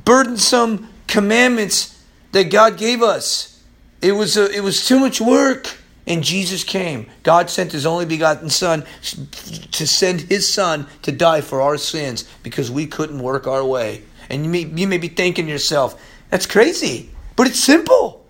burdensome 0.06 0.88
commandments 1.08 2.02
that 2.32 2.46
God 2.52 2.78
gave 2.78 3.04
us. 3.04 3.62
It 4.02 4.14
was 4.14 4.38
a, 4.38 4.50
it 4.50 4.62
was 4.62 4.88
too 4.88 4.98
much 4.98 5.20
work. 5.20 5.78
And 6.08 6.24
Jesus 6.24 6.64
came. 6.64 7.08
God 7.24 7.50
sent 7.50 7.74
his 7.74 7.86
only 7.86 8.06
begotten 8.06 8.50
Son 8.50 8.86
to 9.02 9.86
send 9.86 10.22
his 10.22 10.52
Son 10.52 10.88
to 11.02 11.12
die 11.12 11.42
for 11.42 11.62
our 11.62 11.76
sins 11.76 12.24
because 12.44 12.72
we 12.72 12.88
couldn't 12.88 13.20
work 13.20 13.46
our 13.46 13.66
way. 13.66 14.04
And 14.30 14.46
you 14.46 14.50
may, 14.50 14.62
you 14.62 14.88
may 14.88 15.00
be 15.00 15.10
thinking 15.10 15.48
to 15.48 15.52
yourself, 15.52 16.02
that's 16.30 16.46
crazy, 16.46 17.11
but 17.42 17.48
it's 17.48 17.60
simple. 17.60 18.24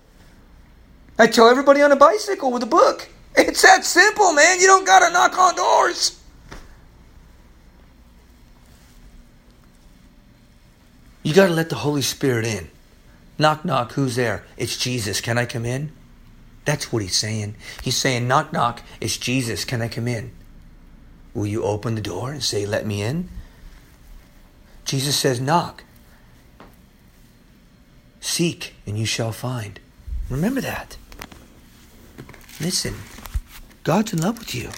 I 1.18 1.26
tell 1.26 1.46
everybody 1.46 1.82
on 1.82 1.92
a 1.92 1.96
bicycle 1.96 2.50
with 2.50 2.62
a 2.62 2.66
book, 2.66 3.10
it's 3.36 3.60
that 3.60 3.84
simple, 3.84 4.32
man. 4.32 4.58
You 4.58 4.66
don't 4.66 4.86
got 4.86 5.06
to 5.06 5.12
knock 5.12 5.36
on 5.36 5.54
doors. 5.54 6.18
You 11.22 11.34
got 11.34 11.48
to 11.48 11.52
let 11.52 11.68
the 11.68 11.74
Holy 11.74 12.00
Spirit 12.00 12.46
in. 12.46 12.70
Knock, 13.38 13.66
knock, 13.66 13.92
who's 13.92 14.16
there? 14.16 14.46
It's 14.56 14.78
Jesus. 14.78 15.20
Can 15.20 15.36
I 15.36 15.44
come 15.44 15.66
in? 15.66 15.92
That's 16.64 16.90
what 16.90 17.02
he's 17.02 17.14
saying. 17.14 17.56
He's 17.82 17.98
saying, 17.98 18.26
knock, 18.26 18.50
knock, 18.50 18.80
it's 18.98 19.18
Jesus. 19.18 19.66
Can 19.66 19.82
I 19.82 19.88
come 19.88 20.08
in? 20.08 20.32
Will 21.34 21.46
you 21.46 21.64
open 21.64 21.96
the 21.96 22.00
door 22.00 22.32
and 22.32 22.42
say, 22.42 22.64
let 22.64 22.86
me 22.86 23.02
in? 23.02 23.28
Jesus 24.86 25.16
says, 25.16 25.38
knock. 25.38 25.84
Seek 28.22 28.74
and 28.86 28.96
you 28.96 29.04
shall 29.04 29.32
find. 29.32 29.80
Remember 30.30 30.60
that. 30.60 30.96
Listen, 32.60 32.94
God's 33.82 34.12
in 34.12 34.20
love 34.20 34.38
with 34.38 34.54
you. 34.54 34.70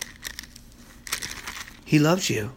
He 1.85 1.99
loves 1.99 2.31
you. 2.31 2.53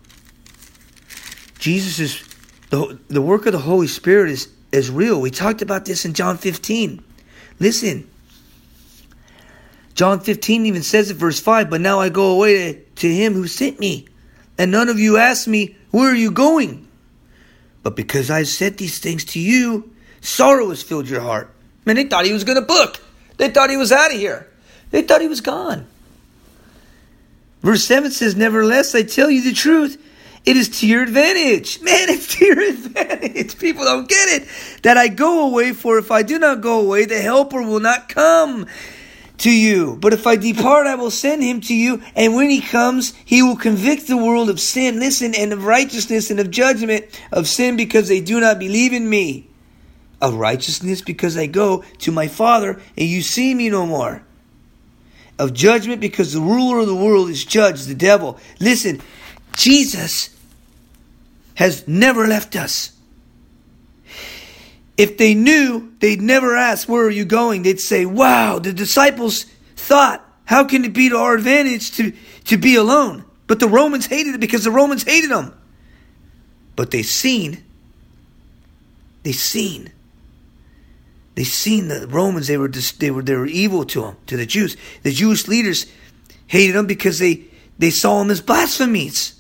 Jesus 1.60 2.00
is 2.00 2.24
the, 2.70 2.98
the 3.10 3.22
work 3.22 3.46
of 3.46 3.52
the 3.52 3.60
Holy 3.60 3.88
Spirit 3.88 4.32
is, 4.32 4.50
is 4.72 4.90
real. 4.90 5.20
We 5.20 5.30
talked 5.30 5.62
about 5.62 5.84
this 5.84 6.06
in 6.06 6.14
John 6.14 6.38
15. 6.38 7.04
Listen. 7.60 8.10
John 9.94 10.22
15 10.22 10.66
even 10.66 10.84
says 10.84 11.12
it, 11.12 11.16
verse 11.16 11.40
5, 11.40 11.70
but 11.70 11.82
now 11.82 12.00
I 12.00 12.08
go 12.08 12.32
away 12.32 12.74
to, 12.74 12.80
to 13.02 13.14
him 13.14 13.34
who 13.34 13.48
sent 13.48 13.80
me. 13.80 14.08
And 14.58 14.72
none 14.72 14.88
of 14.88 15.00
you 15.00 15.18
ask 15.18 15.48
me, 15.48 15.76
Where 15.92 16.10
are 16.10 16.16
you 16.16 16.32
going? 16.32 16.88
But 17.84 17.98
because 17.98 18.32
I 18.32 18.44
said 18.44 18.78
these 18.78 19.00
things 19.00 19.26
to 19.26 19.40
you, 19.40 19.92
Sorrow 20.28 20.70
has 20.70 20.84
filled 20.84 21.08
your 21.08 21.22
heart. 21.22 21.50
Man, 21.86 21.96
they 21.96 22.04
thought 22.04 22.26
he 22.26 22.34
was 22.34 22.44
going 22.44 22.60
to 22.60 22.66
book. 22.66 23.00
They 23.38 23.50
thought 23.50 23.70
he 23.70 23.78
was 23.78 23.94
out 23.94 24.12
of 24.14 24.18
here. 24.18 24.52
They 24.92 25.02
thought 25.02 25.22
he 25.22 25.30
was 25.30 25.40
gone. 25.40 25.88
Verse 27.62 27.84
7 27.86 28.12
says, 28.12 28.36
Nevertheless, 28.36 28.94
I 28.94 29.04
tell 29.04 29.32
you 29.32 29.42
the 29.42 29.54
truth. 29.54 30.04
It 30.46 30.58
is 30.58 30.82
to 30.82 30.88
your 30.88 31.02
advantage. 31.02 31.82
Man, 31.82 32.10
it's 32.10 32.36
to 32.36 32.46
your 32.46 32.60
advantage. 32.60 33.58
People 33.58 33.86
don't 33.86 34.08
get 34.10 34.42
it. 34.42 34.50
That 34.84 34.98
I 34.98 35.08
go 35.08 35.48
away, 35.48 35.72
for 35.72 35.98
if 35.98 36.12
I 36.12 36.24
do 36.24 36.38
not 36.38 36.60
go 36.60 36.82
away, 36.82 37.06
the 37.06 37.22
helper 37.22 37.62
will 37.62 37.80
not 37.80 38.10
come 38.10 38.68
to 39.40 39.52
you. 39.52 39.96
But 39.96 40.12
if 40.12 40.28
I 40.28 40.36
depart, 40.36 40.88
I 40.88 40.96
will 40.96 41.10
send 41.10 41.42
him 41.42 41.62
to 41.62 41.74
you. 41.74 42.02
And 42.18 42.36
when 42.36 42.50
he 42.50 42.60
comes, 42.60 43.14
he 43.24 43.44
will 43.44 43.56
convict 43.56 44.08
the 44.08 44.18
world 44.18 44.50
of 44.50 44.60
sin, 44.60 45.00
listen, 45.00 45.34
and 45.36 45.54
of 45.54 45.64
righteousness 45.64 46.30
and 46.30 46.42
of 46.42 46.52
judgment, 46.52 47.06
of 47.32 47.48
sin 47.48 47.78
because 47.78 48.10
they 48.10 48.20
do 48.20 48.42
not 48.42 48.60
believe 48.60 48.92
in 48.92 49.10
me 49.10 49.47
of 50.22 50.36
righteousness 50.36 51.02
because 51.02 51.38
I 51.38 51.46
go 51.46 51.84
to 52.00 52.12
my 52.12 52.28
Father 52.28 52.82
and 52.98 53.08
you 53.08 53.22
see 53.22 53.54
me 53.54 53.70
no 53.70 53.86
more. 53.86 54.24
Of 55.40 55.54
judgment 55.54 56.02
because 56.02 56.34
the 56.34 56.42
ruler 56.42 56.80
of 56.80 56.88
the 56.88 56.96
world 56.96 57.30
is 57.30 57.46
judged, 57.46 57.88
the 57.88 57.94
devil. 57.94 58.40
Listen, 58.60 59.02
Jesus 59.56 60.36
has 61.56 61.88
never 61.88 62.26
left 62.26 62.56
us. 62.56 62.94
If 64.98 65.18
they 65.18 65.36
knew, 65.36 65.94
they'd 66.00 66.22
never 66.22 66.56
ask, 66.56 66.90
Where 66.90 67.06
are 67.06 67.12
you 67.12 67.24
going? 67.24 67.62
They'd 67.62 67.80
say, 67.80 68.04
Wow, 68.06 68.58
the 68.58 68.74
disciples 68.74 69.46
thought, 69.76 70.26
How 70.46 70.64
can 70.64 70.84
it 70.86 70.94
be 70.94 71.10
to 71.10 71.18
our 71.18 71.36
advantage 71.36 71.92
to, 71.98 72.14
to 72.46 72.58
be 72.58 72.76
alone? 72.76 73.24
But 73.46 73.60
the 73.60 73.68
Romans 73.68 74.08
hated 74.08 74.34
it 74.34 74.42
because 74.42 74.64
the 74.64 74.72
Romans 74.72 75.04
hated 75.04 75.30
them. 75.30 75.54
But 76.76 76.90
they 76.90 77.04
seen, 77.04 77.64
they 79.22 79.34
seen 79.34 79.92
they 81.38 81.44
seen 81.44 81.88
the 81.88 82.08
Romans. 82.08 82.48
They 82.48 82.58
were 82.58 82.68
they 82.68 83.12
were 83.12 83.22
they 83.22 83.36
were 83.36 83.46
evil 83.46 83.86
to 83.86 84.02
them, 84.02 84.18
to 84.26 84.36
the 84.36 84.48
Jews. 84.48 84.76
The 85.04 85.12
Jewish 85.12 85.48
leaders 85.48 85.86
hated 86.48 86.76
them 86.76 86.88
because 86.88 87.20
they 87.20 87.46
they 87.78 87.92
saw 87.92 88.18
them 88.18 88.32
as 88.32 88.42
blasphemies. 88.42 89.40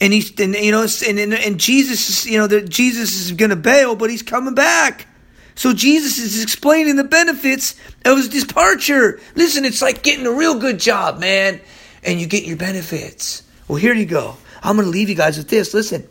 And 0.00 0.12
he's, 0.12 0.40
and, 0.40 0.54
you 0.56 0.72
know, 0.72 0.88
and, 1.06 1.18
and, 1.20 1.34
and 1.34 1.60
Jesus, 1.60 2.26
you 2.26 2.36
know, 2.36 2.48
Jesus 2.62 3.20
is 3.20 3.30
going 3.32 3.50
to 3.50 3.56
bail, 3.56 3.94
but 3.94 4.10
he's 4.10 4.22
coming 4.22 4.54
back. 4.54 5.06
So 5.54 5.72
Jesus 5.72 6.18
is 6.18 6.42
explaining 6.42 6.96
the 6.96 7.04
benefits 7.04 7.76
of 8.04 8.16
his 8.16 8.28
departure. 8.28 9.20
Listen, 9.36 9.64
it's 9.64 9.80
like 9.80 10.02
getting 10.02 10.26
a 10.26 10.32
real 10.32 10.58
good 10.58 10.80
job, 10.80 11.20
man, 11.20 11.60
and 12.02 12.20
you 12.20 12.26
get 12.26 12.44
your 12.44 12.56
benefits. 12.56 13.44
Well, 13.68 13.76
here 13.76 13.94
you 13.94 14.06
go. 14.06 14.36
I'm 14.64 14.74
going 14.74 14.86
to 14.86 14.90
leave 14.90 15.10
you 15.10 15.14
guys 15.14 15.38
with 15.38 15.48
this. 15.48 15.74
Listen, 15.74 16.08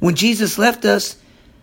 when 0.00 0.16
Jesus 0.16 0.58
left 0.58 0.84
us, 0.84 1.16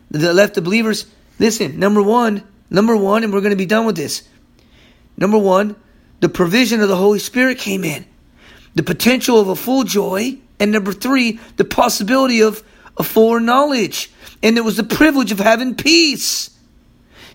the 0.09 0.33
left 0.33 0.55
the 0.55 0.63
believers, 0.63 1.05
listen, 1.41 1.79
number 1.79 2.03
one, 2.03 2.43
number 2.69 2.95
one, 2.95 3.23
and 3.23 3.33
we're 3.33 3.41
going 3.41 3.49
to 3.49 3.57
be 3.57 3.65
done 3.65 3.85
with 3.85 3.95
this. 3.95 4.23
Number 5.17 5.39
one, 5.39 5.75
the 6.19 6.29
provision 6.29 6.81
of 6.81 6.87
the 6.87 6.95
Holy 6.95 7.17
Spirit 7.17 7.57
came 7.57 7.83
in, 7.83 8.05
the 8.75 8.83
potential 8.83 9.39
of 9.39 9.49
a 9.49 9.55
full 9.55 9.83
joy, 9.83 10.37
and 10.59 10.71
number 10.71 10.93
three, 10.93 11.39
the 11.57 11.65
possibility 11.65 12.41
of 12.41 12.63
a 12.95 13.03
full 13.03 13.39
knowledge. 13.39 14.11
And 14.43 14.55
it 14.55 14.61
was 14.61 14.77
the 14.77 14.83
privilege 14.83 15.31
of 15.31 15.39
having 15.39 15.73
peace. 15.73 16.55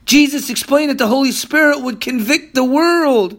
Jesus 0.05 0.51
explained 0.51 0.91
that 0.91 0.99
the 0.99 1.09
Holy 1.09 1.33
Spirit 1.33 1.81
would 1.81 2.01
convict 2.01 2.55
the 2.55 2.65
world 2.65 3.37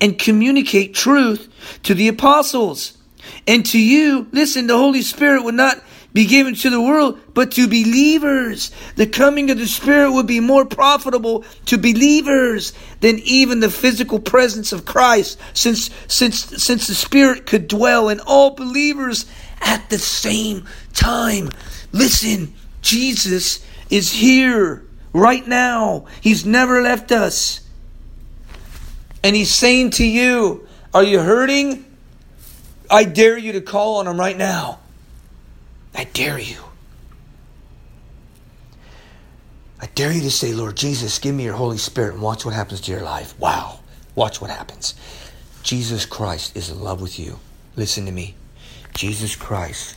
and 0.00 0.18
communicate 0.18 0.92
truth 0.92 1.48
to 1.84 1.94
the 1.94 2.08
apostles. 2.08 2.98
And 3.46 3.64
to 3.66 3.80
you, 3.80 4.26
listen, 4.32 4.66
the 4.66 4.76
Holy 4.76 5.02
Spirit 5.02 5.44
would 5.44 5.54
not 5.54 5.80
be 6.18 6.26
given 6.26 6.56
to 6.56 6.68
the 6.68 6.82
world, 6.82 7.16
but 7.32 7.52
to 7.52 7.68
believers. 7.68 8.72
The 8.96 9.06
coming 9.06 9.52
of 9.52 9.58
the 9.58 9.68
Spirit 9.68 10.10
would 10.10 10.26
be 10.26 10.40
more 10.40 10.64
profitable 10.64 11.44
to 11.66 11.78
believers 11.78 12.72
than 12.98 13.20
even 13.20 13.60
the 13.60 13.70
physical 13.70 14.18
presence 14.18 14.72
of 14.72 14.84
Christ, 14.84 15.38
since, 15.54 15.90
since, 16.08 16.40
since 16.60 16.88
the 16.88 16.96
Spirit 16.96 17.46
could 17.46 17.68
dwell 17.68 18.08
in 18.08 18.18
all 18.18 18.50
believers 18.50 19.26
at 19.60 19.90
the 19.90 19.98
same 20.00 20.66
time. 20.92 21.50
Listen, 21.92 22.52
Jesus 22.82 23.64
is 23.88 24.10
here 24.10 24.84
right 25.12 25.46
now. 25.46 26.06
He's 26.20 26.44
never 26.44 26.82
left 26.82 27.12
us. 27.12 27.60
And 29.22 29.36
He's 29.36 29.54
saying 29.54 29.90
to 29.90 30.04
you, 30.04 30.66
Are 30.92 31.04
you 31.04 31.20
hurting? 31.20 31.84
I 32.90 33.04
dare 33.04 33.38
you 33.38 33.52
to 33.52 33.60
call 33.60 33.98
on 33.98 34.08
Him 34.08 34.18
right 34.18 34.36
now. 34.36 34.80
I 35.98 36.04
dare 36.04 36.38
you. 36.38 36.62
I 39.80 39.86
dare 39.96 40.12
you 40.12 40.20
to 40.20 40.30
say, 40.30 40.52
Lord 40.52 40.76
Jesus, 40.76 41.18
give 41.18 41.34
me 41.34 41.42
your 41.42 41.54
Holy 41.54 41.76
Spirit 41.76 42.14
and 42.14 42.22
watch 42.22 42.44
what 42.44 42.54
happens 42.54 42.80
to 42.82 42.92
your 42.92 43.02
life. 43.02 43.36
Wow. 43.40 43.80
Watch 44.14 44.40
what 44.40 44.50
happens. 44.50 44.94
Jesus 45.64 46.06
Christ 46.06 46.56
is 46.56 46.70
in 46.70 46.80
love 46.80 47.00
with 47.00 47.18
you. 47.18 47.40
Listen 47.74 48.06
to 48.06 48.12
me. 48.12 48.36
Jesus 48.94 49.34
Christ 49.34 49.96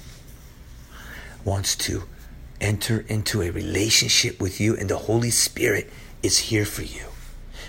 wants 1.46 1.76
to 1.76 2.04
enter 2.60 3.06
into 3.08 3.44
a 3.44 3.52
relationship 3.52 4.42
with 4.42 4.60
you, 4.60 4.76
and 4.76 4.90
the 4.90 4.98
Holy 4.98 5.30
Spirit 5.30 5.88
is 6.24 6.40
here 6.40 6.66
for 6.66 6.82
you. 6.82 7.06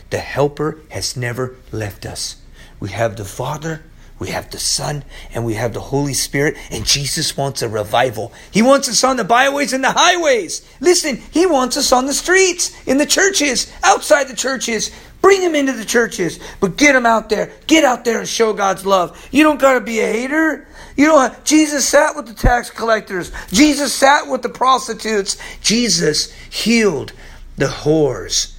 The 0.09 0.21
Helper 0.21 0.79
has 0.89 1.19
never 1.19 1.57
left 1.71 2.07
us. 2.07 2.37
We 2.81 2.91
have 2.93 3.17
the 3.17 3.27
Father, 3.27 3.83
we 4.23 4.29
have 4.29 4.53
the 4.53 4.59
Son, 4.59 5.03
and 5.35 5.45
we 5.45 5.55
have 5.55 5.73
the 5.73 5.81
Holy 5.81 6.15
Spirit, 6.15 6.57
and 6.71 6.87
Jesus 6.87 7.37
wants 7.37 7.61
a 7.61 7.69
revival. 7.69 8.33
He 8.53 8.63
wants 8.63 8.89
us 8.89 9.03
on 9.03 9.17
the 9.17 9.25
byways 9.25 9.73
and 9.73 9.83
the 9.83 9.91
highways. 9.91 10.65
Listen, 10.79 11.17
He 11.33 11.45
wants 11.45 11.77
us 11.77 11.91
on 11.91 12.07
the 12.07 12.15
streets, 12.15 12.71
in 12.87 12.99
the 12.99 13.05
churches, 13.05 13.73
outside 13.83 14.29
the 14.29 14.37
churches. 14.37 14.93
Bring 15.21 15.43
him 15.43 15.57
into 15.57 15.73
the 15.73 15.85
churches, 15.85 16.39
but 16.61 16.77
get 16.77 16.95
him 16.95 17.05
out 17.05 17.31
there. 17.31 17.51
Get 17.67 17.85
out 17.85 18.05
there 18.05 18.21
and 18.21 18.29
show 18.29 18.53
God's 18.53 18.87
love. 18.87 19.29
You 19.33 19.43
don't 19.43 19.61
got 19.61 19.75
to 19.75 19.81
be 19.81 19.99
a 19.99 20.07
hater. 20.07 20.69
You 20.97 21.09
know, 21.09 21.15
what? 21.15 21.45
Jesus 21.45 21.85
sat 21.85 22.15
with 22.15 22.27
the 22.27 22.35
tax 22.35 22.71
collectors. 22.71 23.33
Jesus 23.51 23.93
sat 23.93 24.29
with 24.29 24.43
the 24.43 24.49
prostitutes. 24.49 25.37
Jesus 25.63 26.33
healed 26.49 27.13
the 27.57 27.67
whores, 27.67 28.55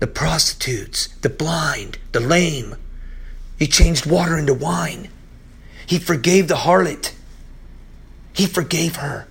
the 0.00 0.06
prostitutes, 0.06 1.08
the 1.22 1.30
blind, 1.30 1.96
the 2.12 2.20
lame. 2.20 2.76
He 3.62 3.68
changed 3.68 4.06
water 4.06 4.36
into 4.36 4.54
wine. 4.54 5.08
He 5.86 6.00
forgave 6.00 6.48
the 6.48 6.56
harlot. 6.56 7.12
He 8.32 8.44
forgave 8.44 8.96
her. 8.96 9.28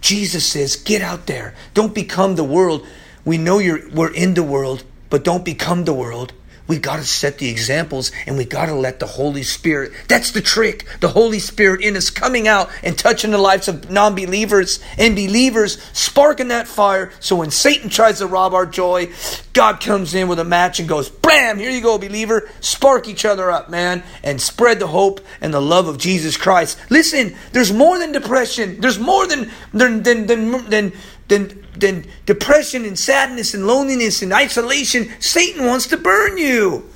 Jesus 0.00 0.44
says, 0.44 0.74
get 0.74 1.00
out 1.00 1.28
there. 1.28 1.54
Don't 1.72 1.94
become 1.94 2.34
the 2.34 2.42
world. 2.42 2.84
We 3.24 3.38
know 3.38 3.58
you're, 3.58 3.88
we're 3.90 4.12
in 4.12 4.34
the 4.34 4.42
world, 4.42 4.82
but 5.10 5.22
don't 5.22 5.44
become 5.44 5.84
the 5.84 5.94
world. 5.94 6.32
We 6.70 6.78
got 6.78 6.98
to 6.98 7.04
set 7.04 7.38
the 7.38 7.48
examples 7.48 8.12
and 8.28 8.36
we 8.36 8.44
got 8.44 8.66
to 8.66 8.74
let 8.76 9.00
the 9.00 9.06
Holy 9.08 9.42
Spirit. 9.42 9.90
That's 10.06 10.30
the 10.30 10.40
trick. 10.40 10.86
The 11.00 11.08
Holy 11.08 11.40
Spirit 11.40 11.80
in 11.80 11.96
us 11.96 12.10
coming 12.10 12.46
out 12.46 12.70
and 12.84 12.96
touching 12.96 13.32
the 13.32 13.38
lives 13.38 13.66
of 13.66 13.90
non 13.90 14.14
believers 14.14 14.78
and 14.96 15.16
believers, 15.16 15.82
sparking 15.92 16.46
that 16.46 16.68
fire. 16.68 17.10
So 17.18 17.34
when 17.34 17.50
Satan 17.50 17.90
tries 17.90 18.18
to 18.18 18.28
rob 18.28 18.54
our 18.54 18.66
joy, 18.66 19.12
God 19.52 19.80
comes 19.80 20.14
in 20.14 20.28
with 20.28 20.38
a 20.38 20.44
match 20.44 20.78
and 20.78 20.88
goes, 20.88 21.08
bam, 21.08 21.58
here 21.58 21.72
you 21.72 21.80
go, 21.80 21.98
believer. 21.98 22.48
Spark 22.60 23.08
each 23.08 23.24
other 23.24 23.50
up, 23.50 23.68
man, 23.68 24.04
and 24.22 24.40
spread 24.40 24.78
the 24.78 24.86
hope 24.86 25.20
and 25.40 25.52
the 25.52 25.60
love 25.60 25.88
of 25.88 25.98
Jesus 25.98 26.36
Christ. 26.36 26.78
Listen, 26.88 27.34
there's 27.50 27.72
more 27.72 27.98
than 27.98 28.12
depression. 28.12 28.80
There's 28.80 29.00
more 29.00 29.26
than, 29.26 29.50
than, 29.72 30.04
than, 30.04 30.28
than, 30.28 30.70
than, 30.70 30.92
than 31.30 31.64
than 31.78 32.04
depression 32.26 32.84
and 32.84 32.98
sadness 32.98 33.54
and 33.54 33.66
loneliness 33.66 34.20
and 34.20 34.32
isolation, 34.34 35.08
Satan 35.20 35.64
wants 35.64 35.86
to 35.86 35.96
burn 35.96 36.36
you. 36.36 36.86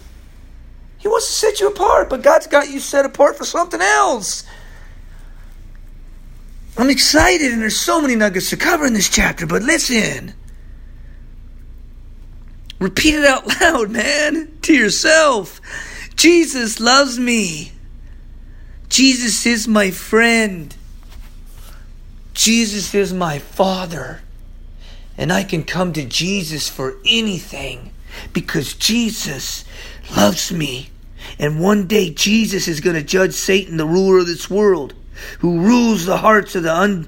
He 0.98 1.08
wants 1.08 1.28
to 1.28 1.32
set 1.32 1.60
you 1.60 1.68
apart, 1.68 2.10
but 2.10 2.22
God's 2.22 2.46
got 2.46 2.68
you 2.68 2.80
set 2.80 3.06
apart 3.06 3.38
for 3.38 3.44
something 3.44 3.80
else. 3.80 4.44
I'm 6.76 6.90
excited, 6.90 7.52
and 7.52 7.62
there's 7.62 7.78
so 7.78 8.02
many 8.02 8.16
nuggets 8.16 8.50
to 8.50 8.56
cover 8.56 8.84
in 8.84 8.94
this 8.94 9.08
chapter, 9.08 9.46
but 9.46 9.62
listen. 9.62 10.34
Repeat 12.80 13.14
it 13.14 13.24
out 13.24 13.46
loud, 13.60 13.90
man, 13.90 14.58
to 14.62 14.74
yourself. 14.74 15.60
Jesus 16.16 16.80
loves 16.80 17.18
me. 17.18 17.72
Jesus 18.88 19.46
is 19.46 19.68
my 19.68 19.90
friend. 19.90 20.74
Jesus 22.32 22.94
is 22.94 23.12
my 23.12 23.38
father. 23.38 24.23
And 25.16 25.32
I 25.32 25.44
can 25.44 25.64
come 25.64 25.92
to 25.92 26.04
Jesus 26.04 26.68
for 26.68 26.96
anything 27.06 27.92
because 28.32 28.74
Jesus 28.74 29.64
loves 30.16 30.52
me. 30.52 30.90
And 31.38 31.60
one 31.60 31.86
day 31.86 32.10
Jesus 32.10 32.68
is 32.68 32.80
going 32.80 32.96
to 32.96 33.02
judge 33.02 33.32
Satan, 33.32 33.76
the 33.76 33.86
ruler 33.86 34.18
of 34.18 34.26
this 34.26 34.50
world, 34.50 34.94
who 35.38 35.60
rules 35.60 36.04
the 36.04 36.18
hearts 36.18 36.54
of 36.54 36.64
the 36.64 37.06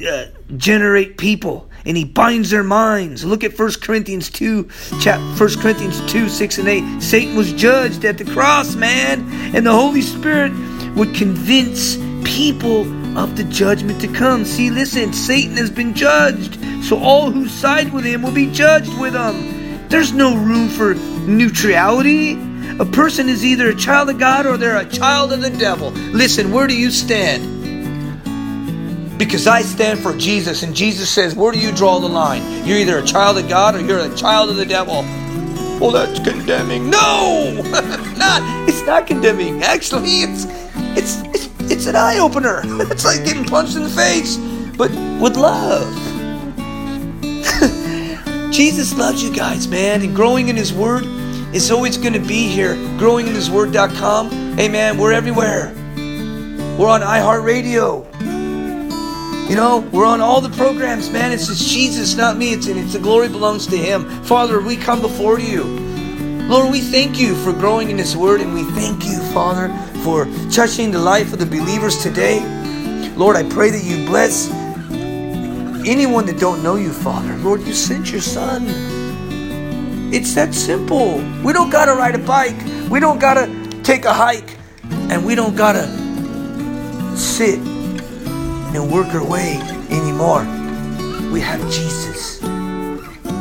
ungenerate 0.00 1.10
uh, 1.10 1.14
people. 1.16 1.68
And 1.86 1.96
he 1.96 2.04
binds 2.04 2.50
their 2.50 2.62
minds. 2.62 3.24
Look 3.24 3.42
at 3.42 3.58
1 3.58 3.72
Corinthians 3.80 4.28
2, 4.30 4.68
chap 5.00 5.18
1 5.40 5.60
Corinthians 5.60 6.00
2, 6.12 6.28
6 6.28 6.58
and 6.58 6.68
8. 6.68 7.02
Satan 7.02 7.36
was 7.36 7.52
judged 7.54 8.04
at 8.04 8.18
the 8.18 8.24
cross, 8.26 8.74
man. 8.74 9.26
And 9.56 9.66
the 9.66 9.72
Holy 9.72 10.02
Spirit 10.02 10.52
would 10.94 11.14
convince 11.14 11.96
people 12.22 12.82
of 13.18 13.36
the 13.36 13.44
judgment 13.44 14.00
to 14.02 14.08
come. 14.08 14.44
See, 14.44 14.70
listen, 14.70 15.12
Satan 15.12 15.56
has 15.56 15.70
been 15.70 15.94
judged. 15.94 16.58
So 16.82 16.98
all 16.98 17.30
who 17.30 17.48
side 17.48 17.92
with 17.92 18.04
him 18.04 18.22
will 18.22 18.32
be 18.32 18.50
judged 18.50 18.98
with 18.98 19.14
him. 19.14 19.88
There's 19.88 20.12
no 20.12 20.36
room 20.36 20.68
for 20.68 20.94
neutrality. 21.26 22.38
A 22.78 22.84
person 22.84 23.28
is 23.28 23.44
either 23.44 23.68
a 23.68 23.74
child 23.74 24.08
of 24.08 24.18
God 24.18 24.46
or 24.46 24.56
they're 24.56 24.78
a 24.78 24.88
child 24.88 25.32
of 25.32 25.40
the 25.42 25.50
devil. 25.50 25.90
Listen, 25.90 26.52
where 26.52 26.66
do 26.66 26.74
you 26.76 26.90
stand? 26.90 27.58
Because 29.18 29.46
I 29.46 29.60
stand 29.62 29.98
for 29.98 30.16
Jesus, 30.16 30.62
and 30.62 30.74
Jesus 30.74 31.10
says, 31.10 31.34
Where 31.34 31.52
do 31.52 31.58
you 31.58 31.72
draw 31.72 31.98
the 31.98 32.08
line? 32.08 32.42
You're 32.66 32.78
either 32.78 32.98
a 32.98 33.04
child 33.04 33.36
of 33.36 33.48
God 33.50 33.74
or 33.74 33.80
you're 33.80 33.98
a 33.98 34.16
child 34.16 34.48
of 34.48 34.56
the 34.56 34.64
devil. 34.64 35.02
Well, 35.80 35.90
that's 35.90 36.20
condemning. 36.20 36.88
No, 36.88 37.60
not. 38.16 38.68
It's 38.68 38.82
not 38.86 39.06
condemning. 39.06 39.62
Actually, 39.62 40.22
it's 40.22 40.46
it's 40.96 41.20
it's 41.34 41.70
it's 41.70 41.86
an 41.86 41.96
eye 41.96 42.18
opener. 42.18 42.62
It's 42.90 43.04
like 43.04 43.24
getting 43.24 43.44
punched 43.44 43.76
in 43.76 43.82
the 43.82 43.90
face, 43.90 44.36
but 44.76 44.90
with 45.20 45.36
love. 45.36 46.09
Jesus 48.50 48.96
loves 48.98 49.22
you 49.22 49.32
guys, 49.34 49.68
man, 49.68 50.02
and 50.02 50.14
growing 50.14 50.48
in 50.48 50.56
His 50.56 50.72
Word 50.72 51.04
is 51.54 51.70
always 51.70 51.96
going 51.96 52.14
to 52.14 52.20
be 52.20 52.48
here. 52.48 52.74
GrowinginHisWord.com. 52.98 54.30
Hey, 54.56 54.68
man, 54.68 54.98
we're 54.98 55.12
everywhere. 55.12 55.72
We're 56.76 56.88
on 56.88 57.00
iHeartRadio. 57.00 58.06
You 59.48 59.56
know, 59.56 59.88
we're 59.92 60.06
on 60.06 60.20
all 60.20 60.40
the 60.40 60.56
programs, 60.56 61.10
man. 61.10 61.32
It's 61.32 61.46
just 61.46 61.68
Jesus, 61.68 62.16
not 62.16 62.36
me. 62.36 62.52
It's 62.52 62.66
it's 62.66 62.92
the 62.92 62.98
glory 62.98 63.28
belongs 63.28 63.66
to 63.68 63.76
Him. 63.76 64.08
Father, 64.22 64.60
we 64.60 64.76
come 64.76 65.00
before 65.00 65.38
you. 65.38 65.64
Lord, 66.48 66.72
we 66.72 66.80
thank 66.80 67.20
you 67.20 67.36
for 67.36 67.52
growing 67.52 67.90
in 67.90 67.98
His 67.98 68.16
Word, 68.16 68.40
and 68.40 68.52
we 68.52 68.64
thank 68.72 69.04
you, 69.04 69.18
Father, 69.32 69.68
for 70.02 70.26
touching 70.50 70.90
the 70.90 70.98
life 70.98 71.32
of 71.32 71.38
the 71.38 71.46
believers 71.46 72.02
today. 72.02 72.40
Lord, 73.16 73.36
I 73.36 73.48
pray 73.48 73.70
that 73.70 73.84
you 73.84 74.06
bless 74.06 74.50
anyone 75.86 76.26
that 76.26 76.38
don't 76.38 76.62
know 76.62 76.76
you, 76.76 76.92
Father, 76.92 77.36
Lord, 77.38 77.62
you 77.62 77.72
sent 77.72 78.10
your 78.10 78.20
son. 78.20 78.66
It's 80.12 80.34
that 80.34 80.54
simple. 80.54 81.16
We 81.44 81.52
don't 81.52 81.70
got 81.70 81.86
to 81.86 81.92
ride 81.92 82.14
a 82.14 82.18
bike. 82.18 82.56
We 82.90 83.00
don't 83.00 83.18
got 83.18 83.34
to 83.34 83.82
take 83.82 84.04
a 84.04 84.12
hike. 84.12 84.56
And 85.10 85.24
we 85.24 85.34
don't 85.34 85.56
got 85.56 85.72
to 85.72 85.86
sit 87.16 87.58
and 87.58 88.90
work 88.92 89.14
our 89.14 89.24
way 89.24 89.56
anymore. 89.90 90.42
We 91.32 91.40
have 91.40 91.60
Jesus. 91.70 92.42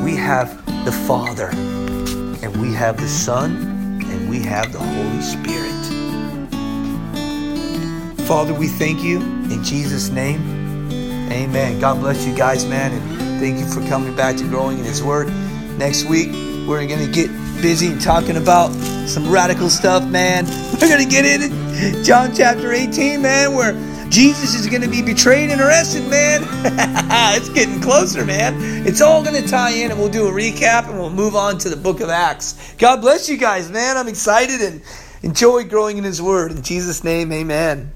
We 0.04 0.16
have 0.16 0.64
the 0.86 0.92
Father. 0.92 1.50
And 1.52 2.62
we 2.62 2.74
have 2.74 2.98
the 2.98 3.08
Son. 3.08 4.02
And 4.06 4.30
we 4.30 4.40
have 4.44 4.72
the 4.72 4.80
Holy 4.80 5.22
Spirit. 5.22 5.70
Father, 8.28 8.54
we 8.54 8.68
thank 8.68 9.04
you 9.04 9.20
in 9.22 9.64
Jesus' 9.64 10.10
name. 10.10 10.59
Amen. 11.32 11.80
God 11.80 12.00
bless 12.00 12.26
you 12.26 12.36
guys, 12.36 12.66
man. 12.66 12.92
And 12.92 13.40
thank 13.40 13.60
you 13.60 13.66
for 13.68 13.88
coming 13.88 14.16
back 14.16 14.36
to 14.38 14.44
growing 14.48 14.80
in 14.80 14.86
His 14.86 15.04
Word. 15.04 15.28
Next 15.78 16.06
week, 16.06 16.30
we're 16.68 16.86
going 16.88 17.06
to 17.06 17.12
get 17.12 17.30
busy 17.62 17.98
talking 18.00 18.38
about 18.38 18.70
some 19.08 19.30
radical 19.30 19.70
stuff, 19.70 20.04
man. 20.06 20.46
We're 20.82 20.88
going 20.88 21.04
to 21.04 21.10
get 21.10 21.26
into 21.26 22.04
John 22.04 22.34
chapter 22.34 22.72
18, 22.72 23.22
man, 23.22 23.54
where 23.54 23.74
Jesus 24.10 24.56
is 24.56 24.68
going 24.68 24.82
to 24.82 24.88
be 24.88 25.02
betrayed 25.02 25.52
and 25.52 25.62
arrested, 25.62 26.10
man. 26.10 26.42
it's 27.36 27.50
getting 27.50 27.82
closer, 27.82 28.26
man. 28.26 28.88
It's 28.88 29.02
all 29.02 29.24
going 29.24 29.42
to 29.42 29.48
tie 29.48 29.72
in, 29.72 29.92
and 29.92 30.00
we'll 30.00 30.10
do 30.10 30.28
a 30.28 30.32
recap 30.32 30.88
and 30.90 30.98
we'll 30.98 31.10
move 31.10 31.36
on 31.36 31.58
to 31.60 31.70
the 31.70 31.78
book 31.78 32.00
of 32.00 32.10
Acts. 32.10 32.74
God 32.78 33.02
bless 33.02 33.30
you 33.30 33.38
guys, 33.38 33.70
man. 33.70 33.98
I'm 33.98 34.08
excited 34.08 34.62
and 34.62 34.82
enjoy 35.22 35.64
growing 35.66 35.98
in 35.98 36.04
His 36.04 36.22
Word. 36.22 36.52
In 36.52 36.62
Jesus' 36.62 37.04
name, 37.04 37.32
amen. 37.32 37.92